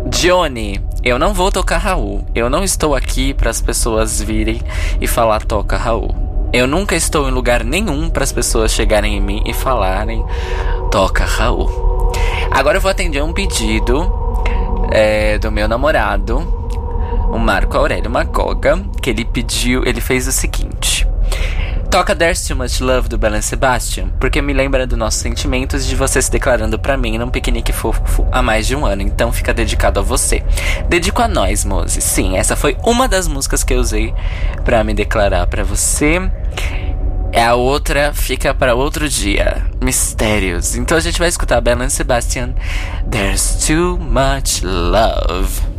Johnny, 0.08 0.80
eu 1.04 1.18
não 1.18 1.32
vou 1.32 1.50
tocar 1.50 1.78
Raul. 1.78 2.24
Eu 2.34 2.50
não 2.50 2.62
estou 2.62 2.94
aqui 2.94 3.34
para 3.34 3.50
as 3.50 3.60
pessoas 3.60 4.20
virem 4.20 4.60
e 5.00 5.06
falar 5.06 5.42
toca 5.42 5.76
Raul. 5.76 6.31
Eu 6.52 6.66
nunca 6.66 6.94
estou 6.94 7.28
em 7.28 7.32
lugar 7.32 7.64
nenhum 7.64 8.10
para 8.10 8.24
as 8.24 8.30
pessoas 8.30 8.72
chegarem 8.72 9.16
em 9.16 9.20
mim 9.20 9.42
e 9.46 9.54
falarem 9.54 10.22
toca 10.90 11.24
Raul. 11.24 12.12
Agora 12.50 12.76
eu 12.76 12.80
vou 12.80 12.90
atender 12.90 13.22
um 13.22 13.32
pedido 13.32 14.12
é, 14.90 15.38
do 15.38 15.50
meu 15.50 15.66
namorado, 15.66 16.40
o 17.30 17.38
Marco 17.38 17.78
Aurélio 17.78 18.10
Magoga, 18.10 18.84
que 19.00 19.08
ele 19.08 19.24
pediu, 19.24 19.82
ele 19.86 20.02
fez 20.02 20.28
o 20.28 20.32
seguinte. 20.32 21.08
Toca 21.90 22.16
There's 22.16 22.46
Too 22.46 22.56
Much 22.56 22.80
Love 22.80 23.08
do 23.08 23.18
Belen 23.18 23.42
Sebastian, 23.42 24.08
porque 24.18 24.40
me 24.40 24.54
lembra 24.54 24.86
dos 24.86 24.98
nossos 24.98 25.20
sentimentos 25.20 25.86
de 25.86 25.94
você 25.94 26.22
se 26.22 26.30
declarando 26.30 26.78
pra 26.78 26.96
mim 26.96 27.18
num 27.18 27.28
piquenique 27.28 27.70
fofo 27.70 28.26
há 28.32 28.40
mais 28.40 28.66
de 28.66 28.74
um 28.74 28.86
ano, 28.86 29.02
então 29.02 29.30
fica 29.30 29.52
dedicado 29.52 30.00
a 30.00 30.02
você. 30.02 30.42
Dedico 30.88 31.20
a 31.20 31.28
nós, 31.28 31.66
Mose. 31.66 32.00
Sim, 32.00 32.36
essa 32.36 32.56
foi 32.56 32.78
uma 32.82 33.06
das 33.06 33.28
músicas 33.28 33.62
que 33.62 33.74
eu 33.74 33.78
usei 33.78 34.14
pra 34.64 34.82
me 34.82 34.94
declarar 34.94 35.46
pra 35.46 35.64
você. 35.64 36.18
É 37.32 37.44
a 37.46 37.54
outra 37.54 38.12
fica 38.12 38.52
para 38.52 38.74
outro 38.74 39.08
dia. 39.08 39.64
Mistérios. 39.82 40.76
Então 40.76 40.98
a 40.98 41.00
gente 41.00 41.18
vai 41.18 41.28
escutar 41.28 41.60
Belen 41.60 41.88
Sebastian. 41.88 42.54
There's 43.10 43.66
too 43.66 43.98
much 43.98 44.62
love. 44.62 45.71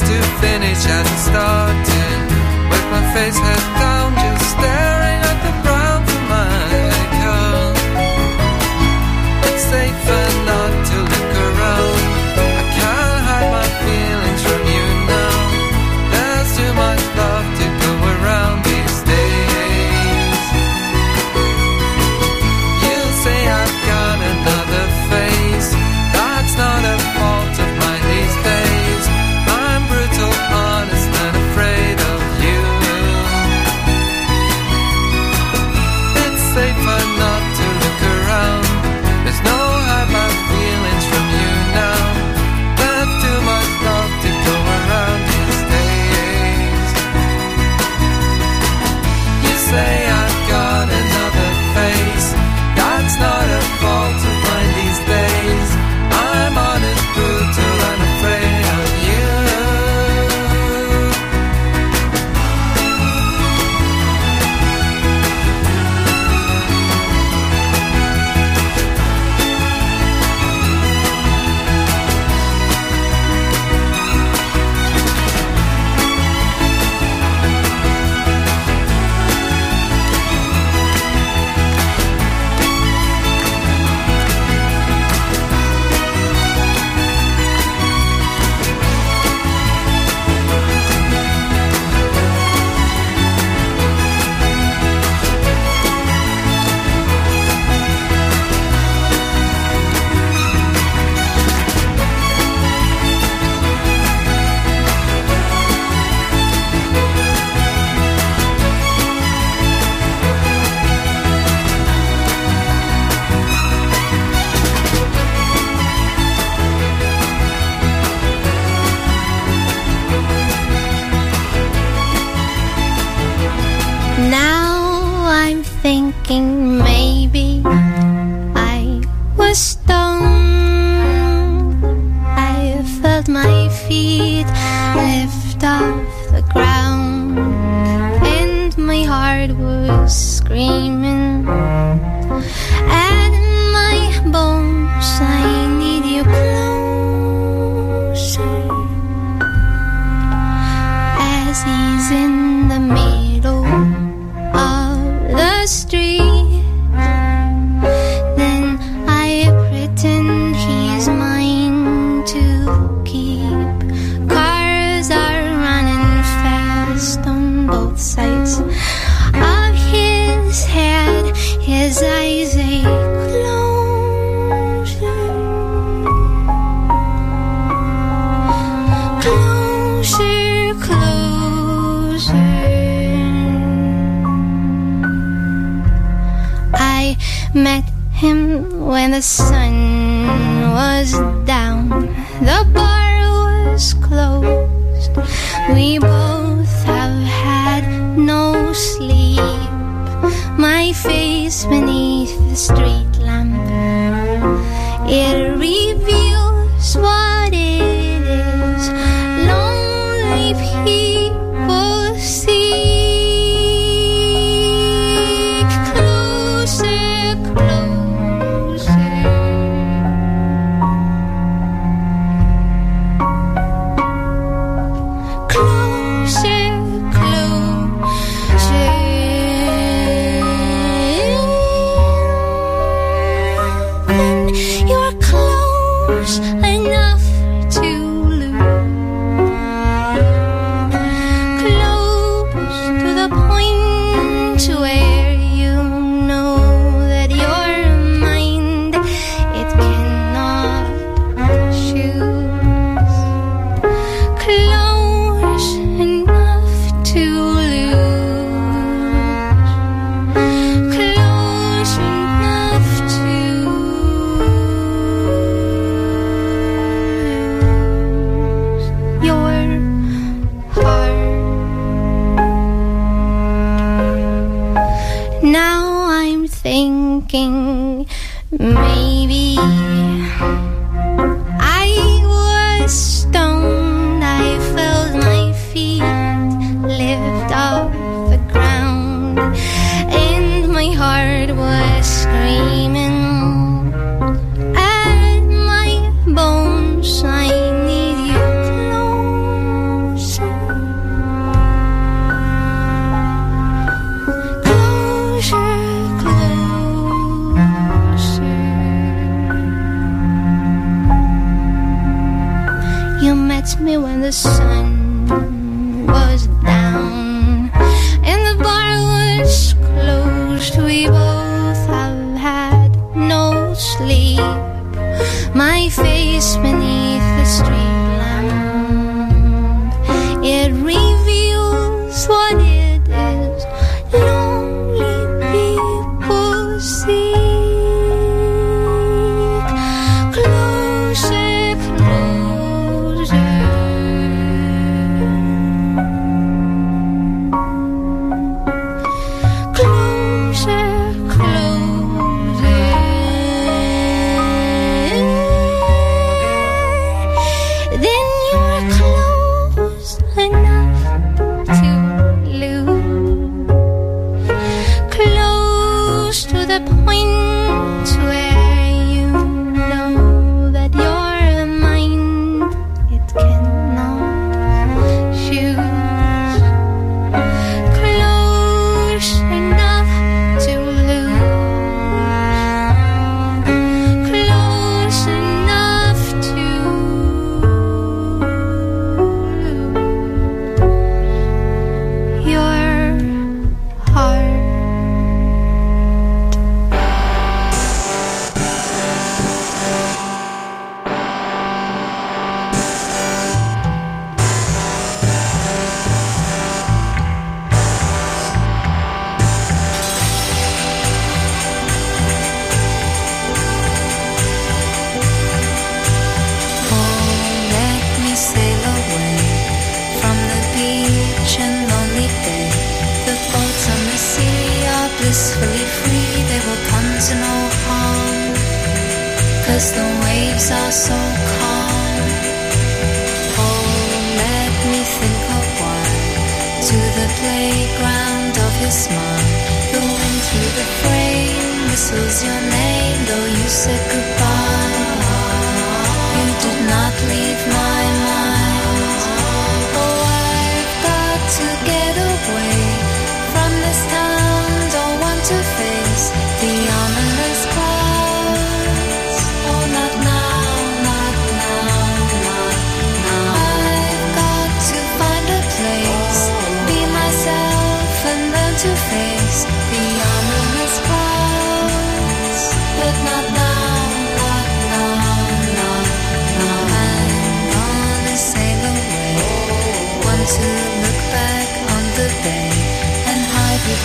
To 0.00 0.22
finish. 0.40 0.80
It 0.86 1.06
started, 1.28 2.20
with 2.70 2.86
my 2.90 3.02
face 3.12 3.38
head 3.38 3.64
down, 3.78 4.14
just 4.14 4.50
staring 4.52 4.91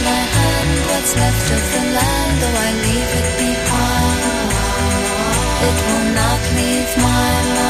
my 0.04 0.22
hand 0.38 0.74
what's 0.90 1.16
left 1.16 1.52
of 1.58 1.64
the 1.74 1.84
land, 1.98 2.42
though 2.42 2.58
I 2.68 2.72
leave 2.86 3.12
it 3.22 3.30
behind. 3.46 4.22
It 5.68 5.78
will 5.88 6.10
not 6.22 6.42
leave 6.58 6.92
my 6.98 7.32
mind. 7.56 7.67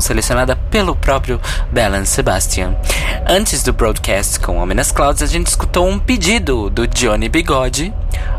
Selecionada 0.00 0.54
pelo 0.70 0.94
próprio 0.94 1.40
Belan 1.72 2.04
Sebastian. 2.04 2.76
Antes 3.28 3.62
do 3.62 3.72
broadcast 3.72 4.38
com 4.38 4.58
Ominous 4.58 4.92
Clouds, 4.92 5.22
a 5.22 5.26
gente 5.26 5.48
escutou 5.48 5.88
um 5.88 5.98
pedido 5.98 6.70
do 6.70 6.86
Johnny 6.86 7.28
Bigode, 7.28 7.92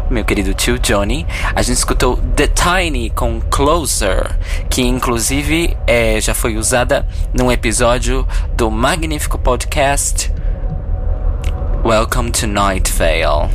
meu 0.10 0.24
querido 0.24 0.54
tio 0.54 0.80
Johnny. 0.80 1.26
A 1.54 1.62
gente 1.62 1.78
escutou 1.78 2.18
The 2.36 2.48
Tiny 2.48 3.10
com 3.10 3.42
Closer, 3.42 4.38
que 4.70 4.82
inclusive 4.82 5.76
é, 5.86 6.22
já 6.22 6.34
foi 6.34 6.56
usada 6.56 7.06
num 7.34 7.52
episódio 7.52 8.26
do 8.56 8.72
magnífico 8.72 9.38
podcast 9.38 10.32
Welcome 11.84 12.32
to 12.32 12.48
Night 12.48 12.92
Vale. 12.94 13.50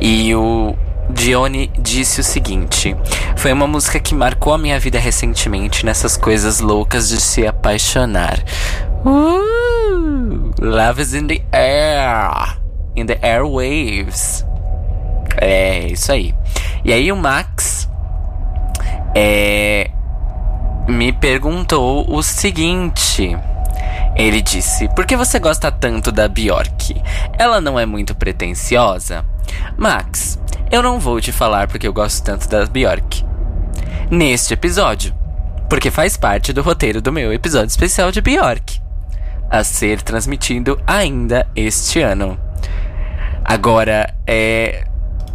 E 0.00 0.34
o 0.34 0.74
Dione 1.10 1.70
disse 1.78 2.20
o 2.20 2.24
seguinte: 2.24 2.96
Foi 3.44 3.52
uma 3.52 3.66
música 3.66 4.00
que 4.00 4.14
marcou 4.14 4.54
a 4.54 4.56
minha 4.56 4.80
vida 4.80 4.98
recentemente 4.98 5.84
nessas 5.84 6.16
coisas 6.16 6.60
loucas 6.60 7.10
de 7.10 7.20
se 7.20 7.46
apaixonar. 7.46 8.42
Uh, 9.04 10.50
love 10.58 11.02
is 11.02 11.12
in 11.12 11.26
the 11.26 11.44
air, 11.52 12.56
in 12.96 13.04
the 13.04 13.18
airwaves. 13.20 14.46
É 15.36 15.88
isso 15.88 16.10
aí. 16.10 16.34
E 16.86 16.90
aí 16.90 17.12
o 17.12 17.16
Max 17.16 17.86
é, 19.14 19.90
me 20.88 21.12
perguntou 21.12 22.10
o 22.10 22.22
seguinte. 22.22 23.36
Ele 24.16 24.40
disse: 24.40 24.88
Por 24.94 25.04
que 25.04 25.18
você 25.18 25.38
gosta 25.38 25.70
tanto 25.70 26.10
da 26.10 26.28
Bjork? 26.28 26.98
Ela 27.38 27.60
não 27.60 27.78
é 27.78 27.84
muito 27.84 28.14
pretensiosa? 28.14 29.22
Max, 29.76 30.38
eu 30.72 30.82
não 30.82 30.98
vou 30.98 31.20
te 31.20 31.30
falar 31.30 31.68
porque 31.68 31.86
eu 31.86 31.92
gosto 31.92 32.24
tanto 32.24 32.48
da 32.48 32.64
Bjork. 32.64 33.23
Neste 34.14 34.54
episódio, 34.54 35.12
porque 35.68 35.90
faz 35.90 36.16
parte 36.16 36.52
do 36.52 36.62
roteiro 36.62 37.02
do 37.02 37.10
meu 37.10 37.32
episódio 37.32 37.66
especial 37.66 38.12
de 38.12 38.20
Bjork, 38.20 38.80
a 39.50 39.64
ser 39.64 40.02
transmitido 40.02 40.80
ainda 40.86 41.48
este 41.56 42.00
ano. 42.00 42.38
Agora, 43.44 44.14
é. 44.24 44.84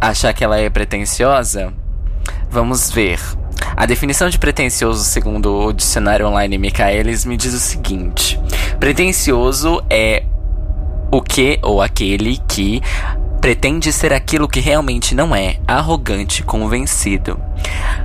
Achar 0.00 0.32
que 0.32 0.42
ela 0.42 0.58
é 0.58 0.70
pretensiosa? 0.70 1.74
Vamos 2.50 2.90
ver. 2.90 3.20
A 3.76 3.84
definição 3.84 4.30
de 4.30 4.38
pretensioso, 4.38 5.04
segundo 5.04 5.54
o 5.54 5.72
dicionário 5.74 6.26
online 6.26 6.56
Michaelis, 6.56 7.26
me 7.26 7.36
diz 7.36 7.52
o 7.52 7.60
seguinte: 7.60 8.40
pretensioso 8.78 9.84
é 9.90 10.24
o 11.12 11.20
que 11.20 11.58
ou 11.60 11.82
aquele 11.82 12.38
que 12.48 12.80
pretende 13.40 13.92
ser 13.92 14.12
aquilo 14.12 14.48
que 14.48 14.60
realmente 14.60 15.14
não 15.14 15.34
é, 15.34 15.56
arrogante, 15.66 16.42
convencido. 16.42 17.40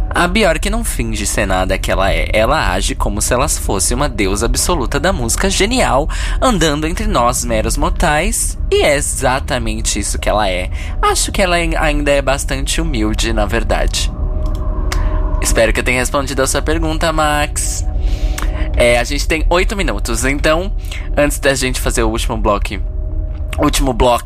A 0.10 0.28
Bjork 0.28 0.70
não 0.70 0.84
finge 0.84 1.26
ser 1.26 1.46
nada 1.46 1.78
que 1.78 1.92
ela 1.92 2.12
é, 2.12 2.30
ela 2.32 2.72
age 2.72 2.96
como 2.96 3.22
se 3.22 3.34
ela 3.34 3.50
fosse 3.50 3.94
uma 3.94 4.08
deusa 4.08 4.46
absoluta 4.46 4.98
da 4.98 5.12
música 5.12 5.50
genial, 5.50 6.10
andando 6.42 6.88
entre 6.88 7.06
nós 7.06 7.44
meros 7.44 7.76
mortais, 7.76 8.58
e 8.72 8.82
é 8.82 8.96
exatamente 8.96 10.00
isso 10.00 10.18
que 10.18 10.30
ela 10.30 10.50
é. 10.50 10.70
Acho 11.02 11.34
que 11.34 11.42
ela 11.42 11.58
ainda 11.58 12.12
é 12.12 12.22
bastante 12.22 12.80
humilde, 12.80 13.34
na 13.34 13.46
verdade. 13.46 14.12
Espero 15.42 15.74
que 15.74 15.82
eu 15.82 15.84
tenha 15.84 16.00
respondido 16.00 16.42
a 16.42 16.48
sua 16.48 16.62
pergunta, 16.62 17.12
Max. 17.12 17.86
É, 18.78 18.98
a 18.98 19.04
gente 19.04 19.28
tem 19.28 19.46
oito 19.50 19.76
minutos, 19.76 20.24
então, 20.24 20.72
antes 21.16 21.40
da 21.40 21.54
gente 21.54 21.82
fazer 21.82 22.04
o 22.04 22.10
último 22.10 22.38
bloco 22.38 22.95
último 23.58 23.94
bloco, 23.94 24.26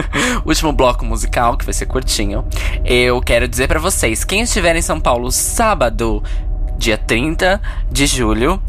último 0.44 0.72
bloco 0.72 1.04
musical, 1.04 1.56
que 1.56 1.64
vai 1.64 1.74
ser 1.74 1.86
curtinho, 1.86 2.44
eu 2.84 3.20
quero 3.20 3.48
dizer 3.48 3.68
pra 3.68 3.78
vocês, 3.78 4.24
quem 4.24 4.42
estiver 4.42 4.74
em 4.76 4.82
São 4.82 5.00
Paulo 5.00 5.30
sábado, 5.30 6.22
dia 6.78 6.98
30 6.98 7.60
de 7.90 8.06
julho, 8.06 8.60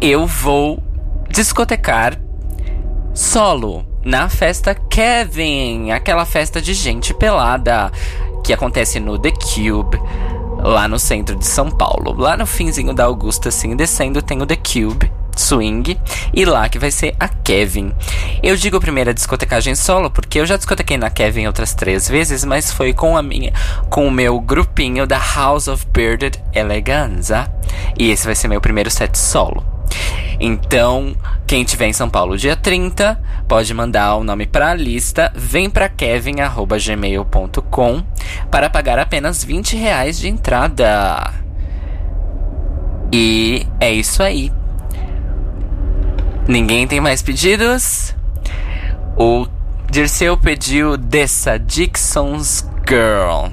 eu 0.00 0.26
vou 0.26 0.82
discotecar 1.28 2.18
solo 3.14 3.86
na 4.04 4.28
festa 4.28 4.74
Kevin, 4.74 5.90
aquela 5.90 6.24
festa 6.24 6.60
de 6.60 6.74
gente 6.74 7.12
pelada 7.12 7.92
que 8.42 8.52
acontece 8.52 8.98
no 8.98 9.18
The 9.18 9.30
Cube, 9.30 10.00
lá 10.62 10.88
no 10.88 10.98
centro 10.98 11.36
de 11.36 11.46
São 11.46 11.70
Paulo. 11.70 12.14
Lá 12.18 12.36
no 12.36 12.46
finzinho 12.46 12.94
da 12.94 13.04
Augusta, 13.04 13.48
assim, 13.48 13.76
descendo, 13.76 14.22
tem 14.22 14.40
o 14.40 14.46
The 14.46 14.56
Cube. 14.56 15.12
Swing 15.40 15.98
e 16.32 16.44
lá 16.44 16.68
que 16.68 16.78
vai 16.78 16.90
ser 16.90 17.14
a 17.18 17.28
Kevin. 17.28 17.92
Eu 18.42 18.56
digo 18.56 18.80
primeira 18.80 19.14
discotecagem 19.14 19.74
solo 19.74 20.10
porque 20.10 20.40
eu 20.40 20.46
já 20.46 20.56
discotequei 20.56 20.96
na 20.96 21.10
Kevin 21.10 21.46
outras 21.46 21.74
três 21.74 22.08
vezes, 22.08 22.44
mas 22.44 22.72
foi 22.72 22.92
com 22.92 23.16
a 23.16 23.22
minha, 23.22 23.52
com 23.88 24.06
o 24.06 24.10
meu 24.10 24.40
grupinho 24.40 25.06
da 25.06 25.18
House 25.18 25.68
of 25.68 25.86
Bearded 25.92 26.42
Eleganza. 26.54 27.50
E 27.98 28.10
esse 28.10 28.26
vai 28.26 28.34
ser 28.34 28.48
meu 28.48 28.60
primeiro 28.60 28.90
set 28.90 29.16
solo. 29.16 29.64
Então, 30.38 31.16
quem 31.46 31.64
tiver 31.64 31.88
em 31.88 31.92
São 31.92 32.08
Paulo 32.08 32.38
dia 32.38 32.56
30, 32.56 33.20
pode 33.46 33.74
mandar 33.74 34.16
o 34.16 34.24
nome 34.24 34.46
para 34.46 34.70
a 34.70 34.74
lista, 34.74 35.30
vem 35.34 35.68
para 35.68 35.86
kevin@gmail.com 35.88 38.02
para 38.50 38.70
pagar 38.70 38.98
apenas 38.98 39.44
20 39.44 39.76
reais 39.76 40.18
de 40.18 40.28
entrada. 40.28 41.34
E 43.12 43.66
é 43.78 43.92
isso 43.92 44.22
aí. 44.22 44.50
Ninguém 46.50 46.84
tem 46.84 47.00
mais 47.00 47.22
pedidos? 47.22 48.12
O 49.16 49.46
Dirceu 49.88 50.36
pediu 50.36 50.96
dessa 50.96 51.56
Dixon's 51.56 52.68
Girl. 52.88 53.52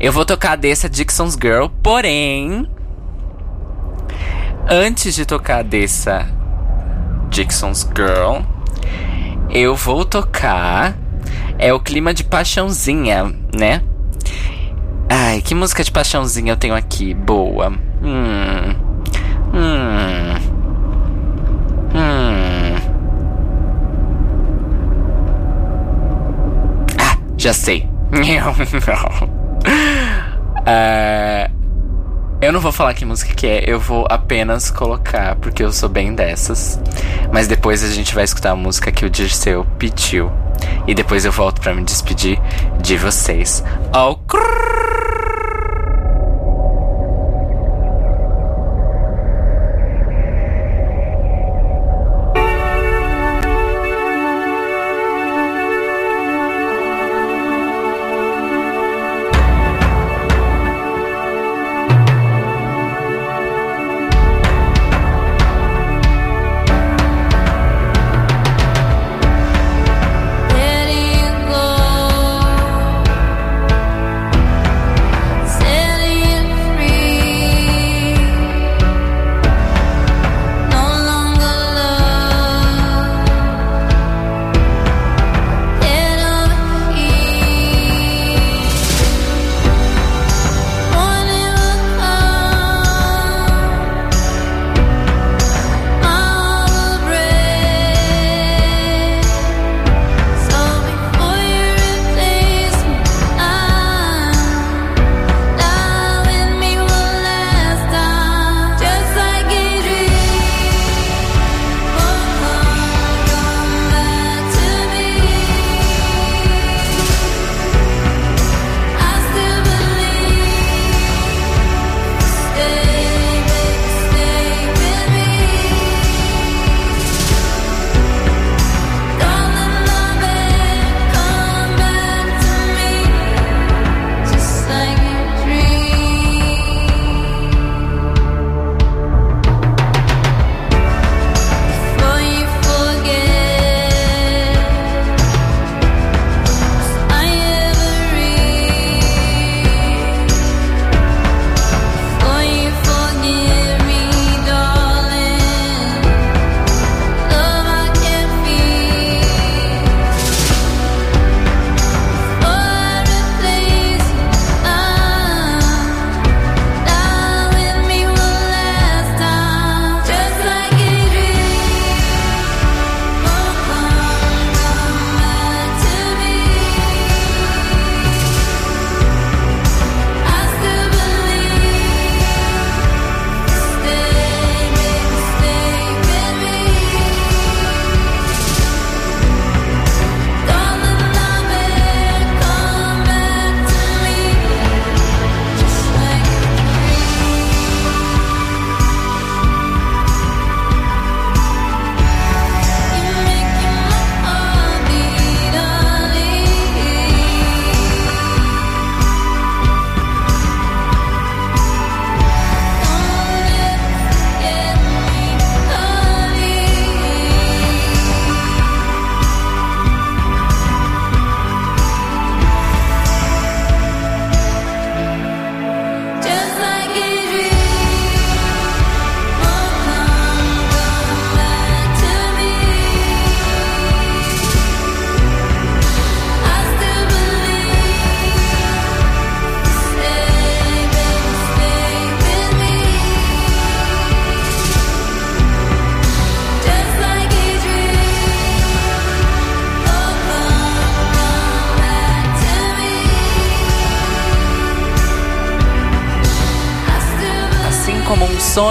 Eu 0.00 0.10
vou 0.10 0.24
tocar 0.24 0.56
dessa 0.56 0.90
Dixon's 0.90 1.38
Girl, 1.40 1.68
porém, 1.84 2.68
antes 4.68 5.14
de 5.14 5.24
tocar 5.24 5.62
dessa 5.62 6.26
Dixon's 7.28 7.88
Girl, 7.96 8.42
eu 9.48 9.76
vou 9.76 10.04
tocar. 10.04 10.98
É 11.56 11.72
o 11.72 11.78
clima 11.78 12.12
de 12.12 12.24
paixãozinha, 12.24 13.32
né? 13.56 13.80
Ai, 15.08 15.40
que 15.40 15.54
música 15.54 15.84
de 15.84 15.92
paixãozinha 15.92 16.54
eu 16.54 16.56
tenho 16.56 16.74
aqui? 16.74 17.14
Boa. 17.14 17.72
Hum. 18.02 18.74
Hum. 19.54 20.54
Hum. 21.94 22.74
Ah, 26.98 27.16
já 27.44 27.52
sei. 27.52 27.86
Ah, 30.66 31.50
eu 32.40 32.50
não 32.50 32.58
vou 32.58 32.72
falar 32.72 32.94
que 32.94 33.04
música 33.04 33.34
que 33.34 33.46
é, 33.46 33.64
eu 33.66 33.78
vou 33.78 34.06
apenas 34.08 34.70
colocar, 34.70 35.36
porque 35.36 35.62
eu 35.62 35.70
sou 35.70 35.90
bem 35.90 36.14
dessas. 36.14 36.80
Mas 37.30 37.46
depois 37.46 37.84
a 37.84 37.88
gente 37.88 38.14
vai 38.14 38.24
escutar 38.24 38.52
a 38.52 38.56
música 38.56 38.90
que 38.90 39.04
o 39.04 39.10
Dirceu 39.10 39.66
pediu. 39.78 40.32
E 40.86 40.94
depois 40.94 41.26
eu 41.26 41.32
volto 41.32 41.60
pra 41.60 41.74
me 41.74 41.84
despedir 41.84 42.40
de 42.80 42.96
vocês. 42.96 43.62
Ao 43.92 44.16
Letting 44.16 44.26
go. 44.26 45.53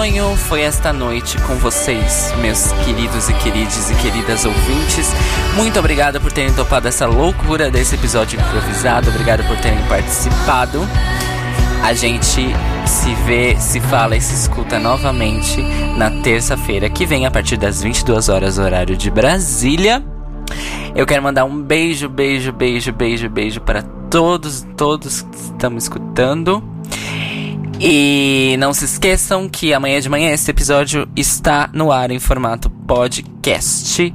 Sonho 0.04 0.36
foi 0.36 0.60
esta 0.60 0.92
noite 0.92 1.38
com 1.44 1.54
vocês, 1.54 2.34
meus 2.42 2.72
queridos 2.84 3.30
e 3.30 3.34
queridas 3.36 3.90
e 3.90 3.94
queridas 3.94 4.44
ouvintes. 4.44 5.10
Muito 5.56 5.78
obrigado 5.78 6.20
por 6.20 6.30
terem 6.30 6.52
topado 6.52 6.86
essa 6.86 7.06
loucura 7.06 7.70
desse 7.70 7.94
episódio 7.94 8.38
improvisado. 8.38 9.08
Obrigado 9.08 9.42
por 9.48 9.56
terem 9.56 9.82
participado. 9.86 10.80
A 11.82 11.94
gente 11.94 12.54
se 12.84 13.14
vê, 13.24 13.56
se 13.58 13.80
fala 13.80 14.14
e 14.14 14.20
se 14.20 14.34
escuta 14.34 14.78
novamente 14.78 15.62
na 15.96 16.10
terça-feira 16.10 16.90
que 16.90 17.06
vem, 17.06 17.24
a 17.24 17.30
partir 17.30 17.56
das 17.56 17.82
22 17.82 18.28
horas, 18.28 18.58
horário 18.58 18.98
de 18.98 19.10
Brasília. 19.10 20.04
Eu 20.94 21.06
quero 21.06 21.22
mandar 21.22 21.46
um 21.46 21.62
beijo, 21.62 22.10
beijo, 22.10 22.52
beijo, 22.52 22.92
beijo, 22.92 23.30
beijo 23.30 23.60
para 23.62 23.80
todos, 24.10 24.66
todos 24.76 25.22
que 25.22 25.36
estão 25.36 25.78
escutando. 25.78 26.73
E 27.86 28.56
não 28.58 28.72
se 28.72 28.86
esqueçam 28.86 29.46
que 29.46 29.74
amanhã 29.74 30.00
de 30.00 30.08
manhã 30.08 30.30
esse 30.30 30.50
episódio 30.50 31.06
está 31.14 31.68
no 31.70 31.92
ar 31.92 32.10
em 32.10 32.18
formato 32.18 32.70
podcast 32.70 34.10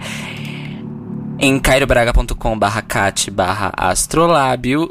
em 1.38 1.60
cairobraga.com 1.60 2.58
barra 2.58 2.82
cat 2.82 3.30
barra 3.30 3.72
astrolábio 3.78 4.90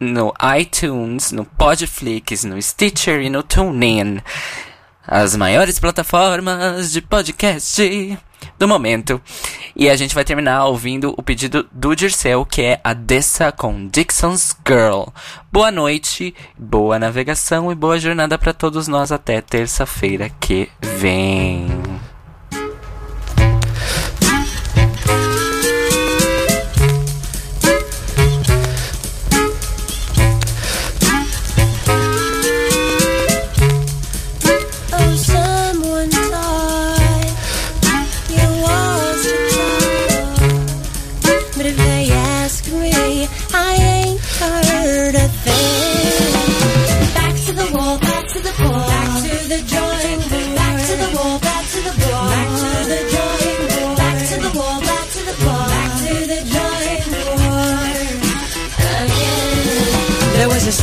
no 0.00 0.34
iTunes, 0.58 1.30
no 1.30 1.44
Podflix, 1.44 2.42
no 2.42 2.60
Stitcher 2.60 3.20
e 3.20 3.30
no 3.30 3.44
TuneIn. 3.44 4.20
As 5.06 5.36
maiores 5.36 5.78
plataformas 5.78 6.90
de 6.90 7.00
podcast 7.00 8.18
do 8.58 8.68
momento. 8.68 9.20
E 9.74 9.88
a 9.88 9.96
gente 9.96 10.14
vai 10.14 10.24
terminar 10.24 10.64
ouvindo 10.64 11.14
o 11.16 11.22
pedido 11.22 11.66
do 11.72 11.94
Dirceu, 11.94 12.44
que 12.44 12.62
é 12.62 12.80
a 12.82 12.94
Dessa 12.94 13.52
com 13.52 13.88
Dixon's 13.88 14.56
Girl. 14.66 15.04
Boa 15.52 15.70
noite, 15.70 16.34
boa 16.58 16.98
navegação 16.98 17.70
e 17.70 17.74
boa 17.74 17.98
jornada 17.98 18.38
para 18.38 18.52
todos 18.52 18.88
nós 18.88 19.10
até 19.12 19.40
terça-feira 19.40 20.30
que 20.40 20.68
vem. 20.80 21.66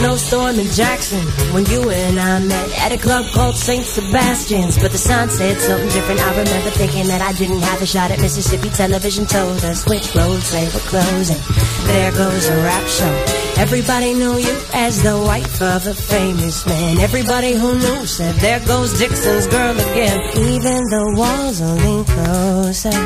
Snowstorm 0.04 0.60
in 0.60 0.68
Jackson 0.72 1.24
when 1.54 1.66
you 1.68 1.89
and 1.89 2.20
I 2.20 2.39
met 2.39 2.70
at 2.84 2.91
a 2.91 2.97
club 2.97 3.26
called 3.32 3.56
St. 3.56 3.86
Sebastian's. 3.86 4.78
But 4.78 4.91
the 4.91 4.97
sign 4.97 5.30
said 5.30 5.62
something 5.62 5.88
different. 5.89 6.20
I 6.20 6.30
remember 6.32 6.72
thinking 6.72 7.08
that 7.08 7.22
I 7.22 7.32
didn't 7.32 7.62
have 7.62 7.82
a 7.82 7.86
shot 7.86 8.12
at 8.12 8.20
Mississippi. 8.20 8.70
Television 8.70 9.26
told 9.26 9.64
us 9.64 9.86
which 9.88 10.14
roads 10.14 10.51
they 10.51 10.66
were 10.66 10.86
closing. 10.91 11.39
There 11.88 12.12
goes 12.12 12.49
a 12.49 12.56
rap 12.68 12.86
show. 12.88 13.14
Everybody 13.56 14.14
knew 14.14 14.36
you 14.38 14.56
as 14.74 15.01
the 15.01 15.18
wife 15.18 15.62
of 15.62 15.88
a 15.88 15.93
famous 15.93 16.66
man. 16.66 16.99
Everybody 16.99 17.54
who 17.54 17.74
knew 17.80 18.06
said, 18.06 18.36
There 18.36 18.60
goes 18.68 18.99
Dixon's 18.99 19.47
girl 19.47 19.72
again. 19.72 20.20
Even 20.36 20.84
the 20.95 21.14
walls 21.16 21.62
lean 21.62 22.04
closer 22.04 22.99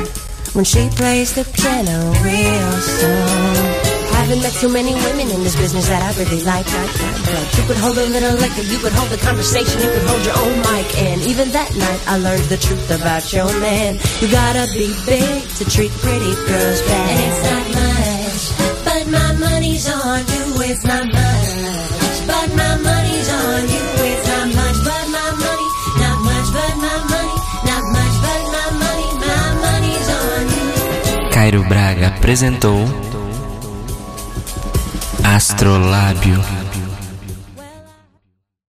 when 0.52 0.64
she 0.64 0.88
plays 0.90 1.32
the 1.32 1.44
piano 1.54 2.10
real 2.24 2.72
slow. 2.72 3.87
Haven't 4.28 4.44
met 4.44 4.60
too 4.60 4.68
many 4.68 4.92
women 4.92 5.30
in 5.32 5.40
this 5.40 5.56
business 5.56 5.88
that 5.88 6.04
I 6.04 6.12
really 6.20 6.44
like, 6.44 6.68
like. 6.68 6.92
But 7.32 7.48
you 7.56 7.64
could 7.64 7.80
hold 7.80 7.96
a 7.96 8.04
little 8.12 8.36
liquor, 8.36 8.60
you 8.60 8.76
could 8.76 8.92
hold 8.92 9.08
the 9.08 9.16
conversation, 9.24 9.80
you 9.80 9.88
could 9.88 10.04
hold 10.04 10.20
your 10.20 10.36
own 10.36 10.52
mic. 10.68 10.84
And 11.00 11.24
even 11.24 11.48
that 11.56 11.72
night, 11.72 12.02
I 12.04 12.20
learned 12.20 12.44
the 12.52 12.60
truth 12.60 12.92
about 12.92 13.24
your 13.32 13.48
man. 13.64 13.96
You 14.20 14.28
gotta 14.28 14.68
be 14.76 14.92
big 15.08 15.48
to 15.56 15.64
treat 15.64 15.88
pretty 16.04 16.36
girls 16.44 16.80
bad. 16.84 17.08
And 17.08 17.20
it's 17.24 17.40
not 17.48 17.64
much, 17.72 18.42
but 18.84 19.04
my 19.08 19.32
money's 19.48 19.88
on 19.88 20.20
you. 20.20 20.44
It's 20.60 20.84
not 20.84 21.08
much, 21.08 22.16
but 22.28 22.48
my 22.52 22.74
money's 22.84 23.28
on 23.32 23.64
you. 23.64 23.84
It's 24.12 24.24
not 24.28 24.46
much, 24.52 24.78
but 24.84 25.04
my 25.08 25.28
money, 25.40 25.68
not 26.04 26.18
much, 26.20 26.48
but 26.52 26.74
my 26.84 26.96
money, 27.16 27.36
not 27.64 27.84
much, 27.96 28.14
but 28.20 28.42
my 28.52 28.66
money, 28.76 29.08
my 29.24 29.44
money's 29.64 30.08
on 30.20 30.42
you. 30.52 30.68
Cairo 31.32 31.64
Braga 31.64 32.12
apresentou 32.12 32.84
Astrolábio. 35.36 36.67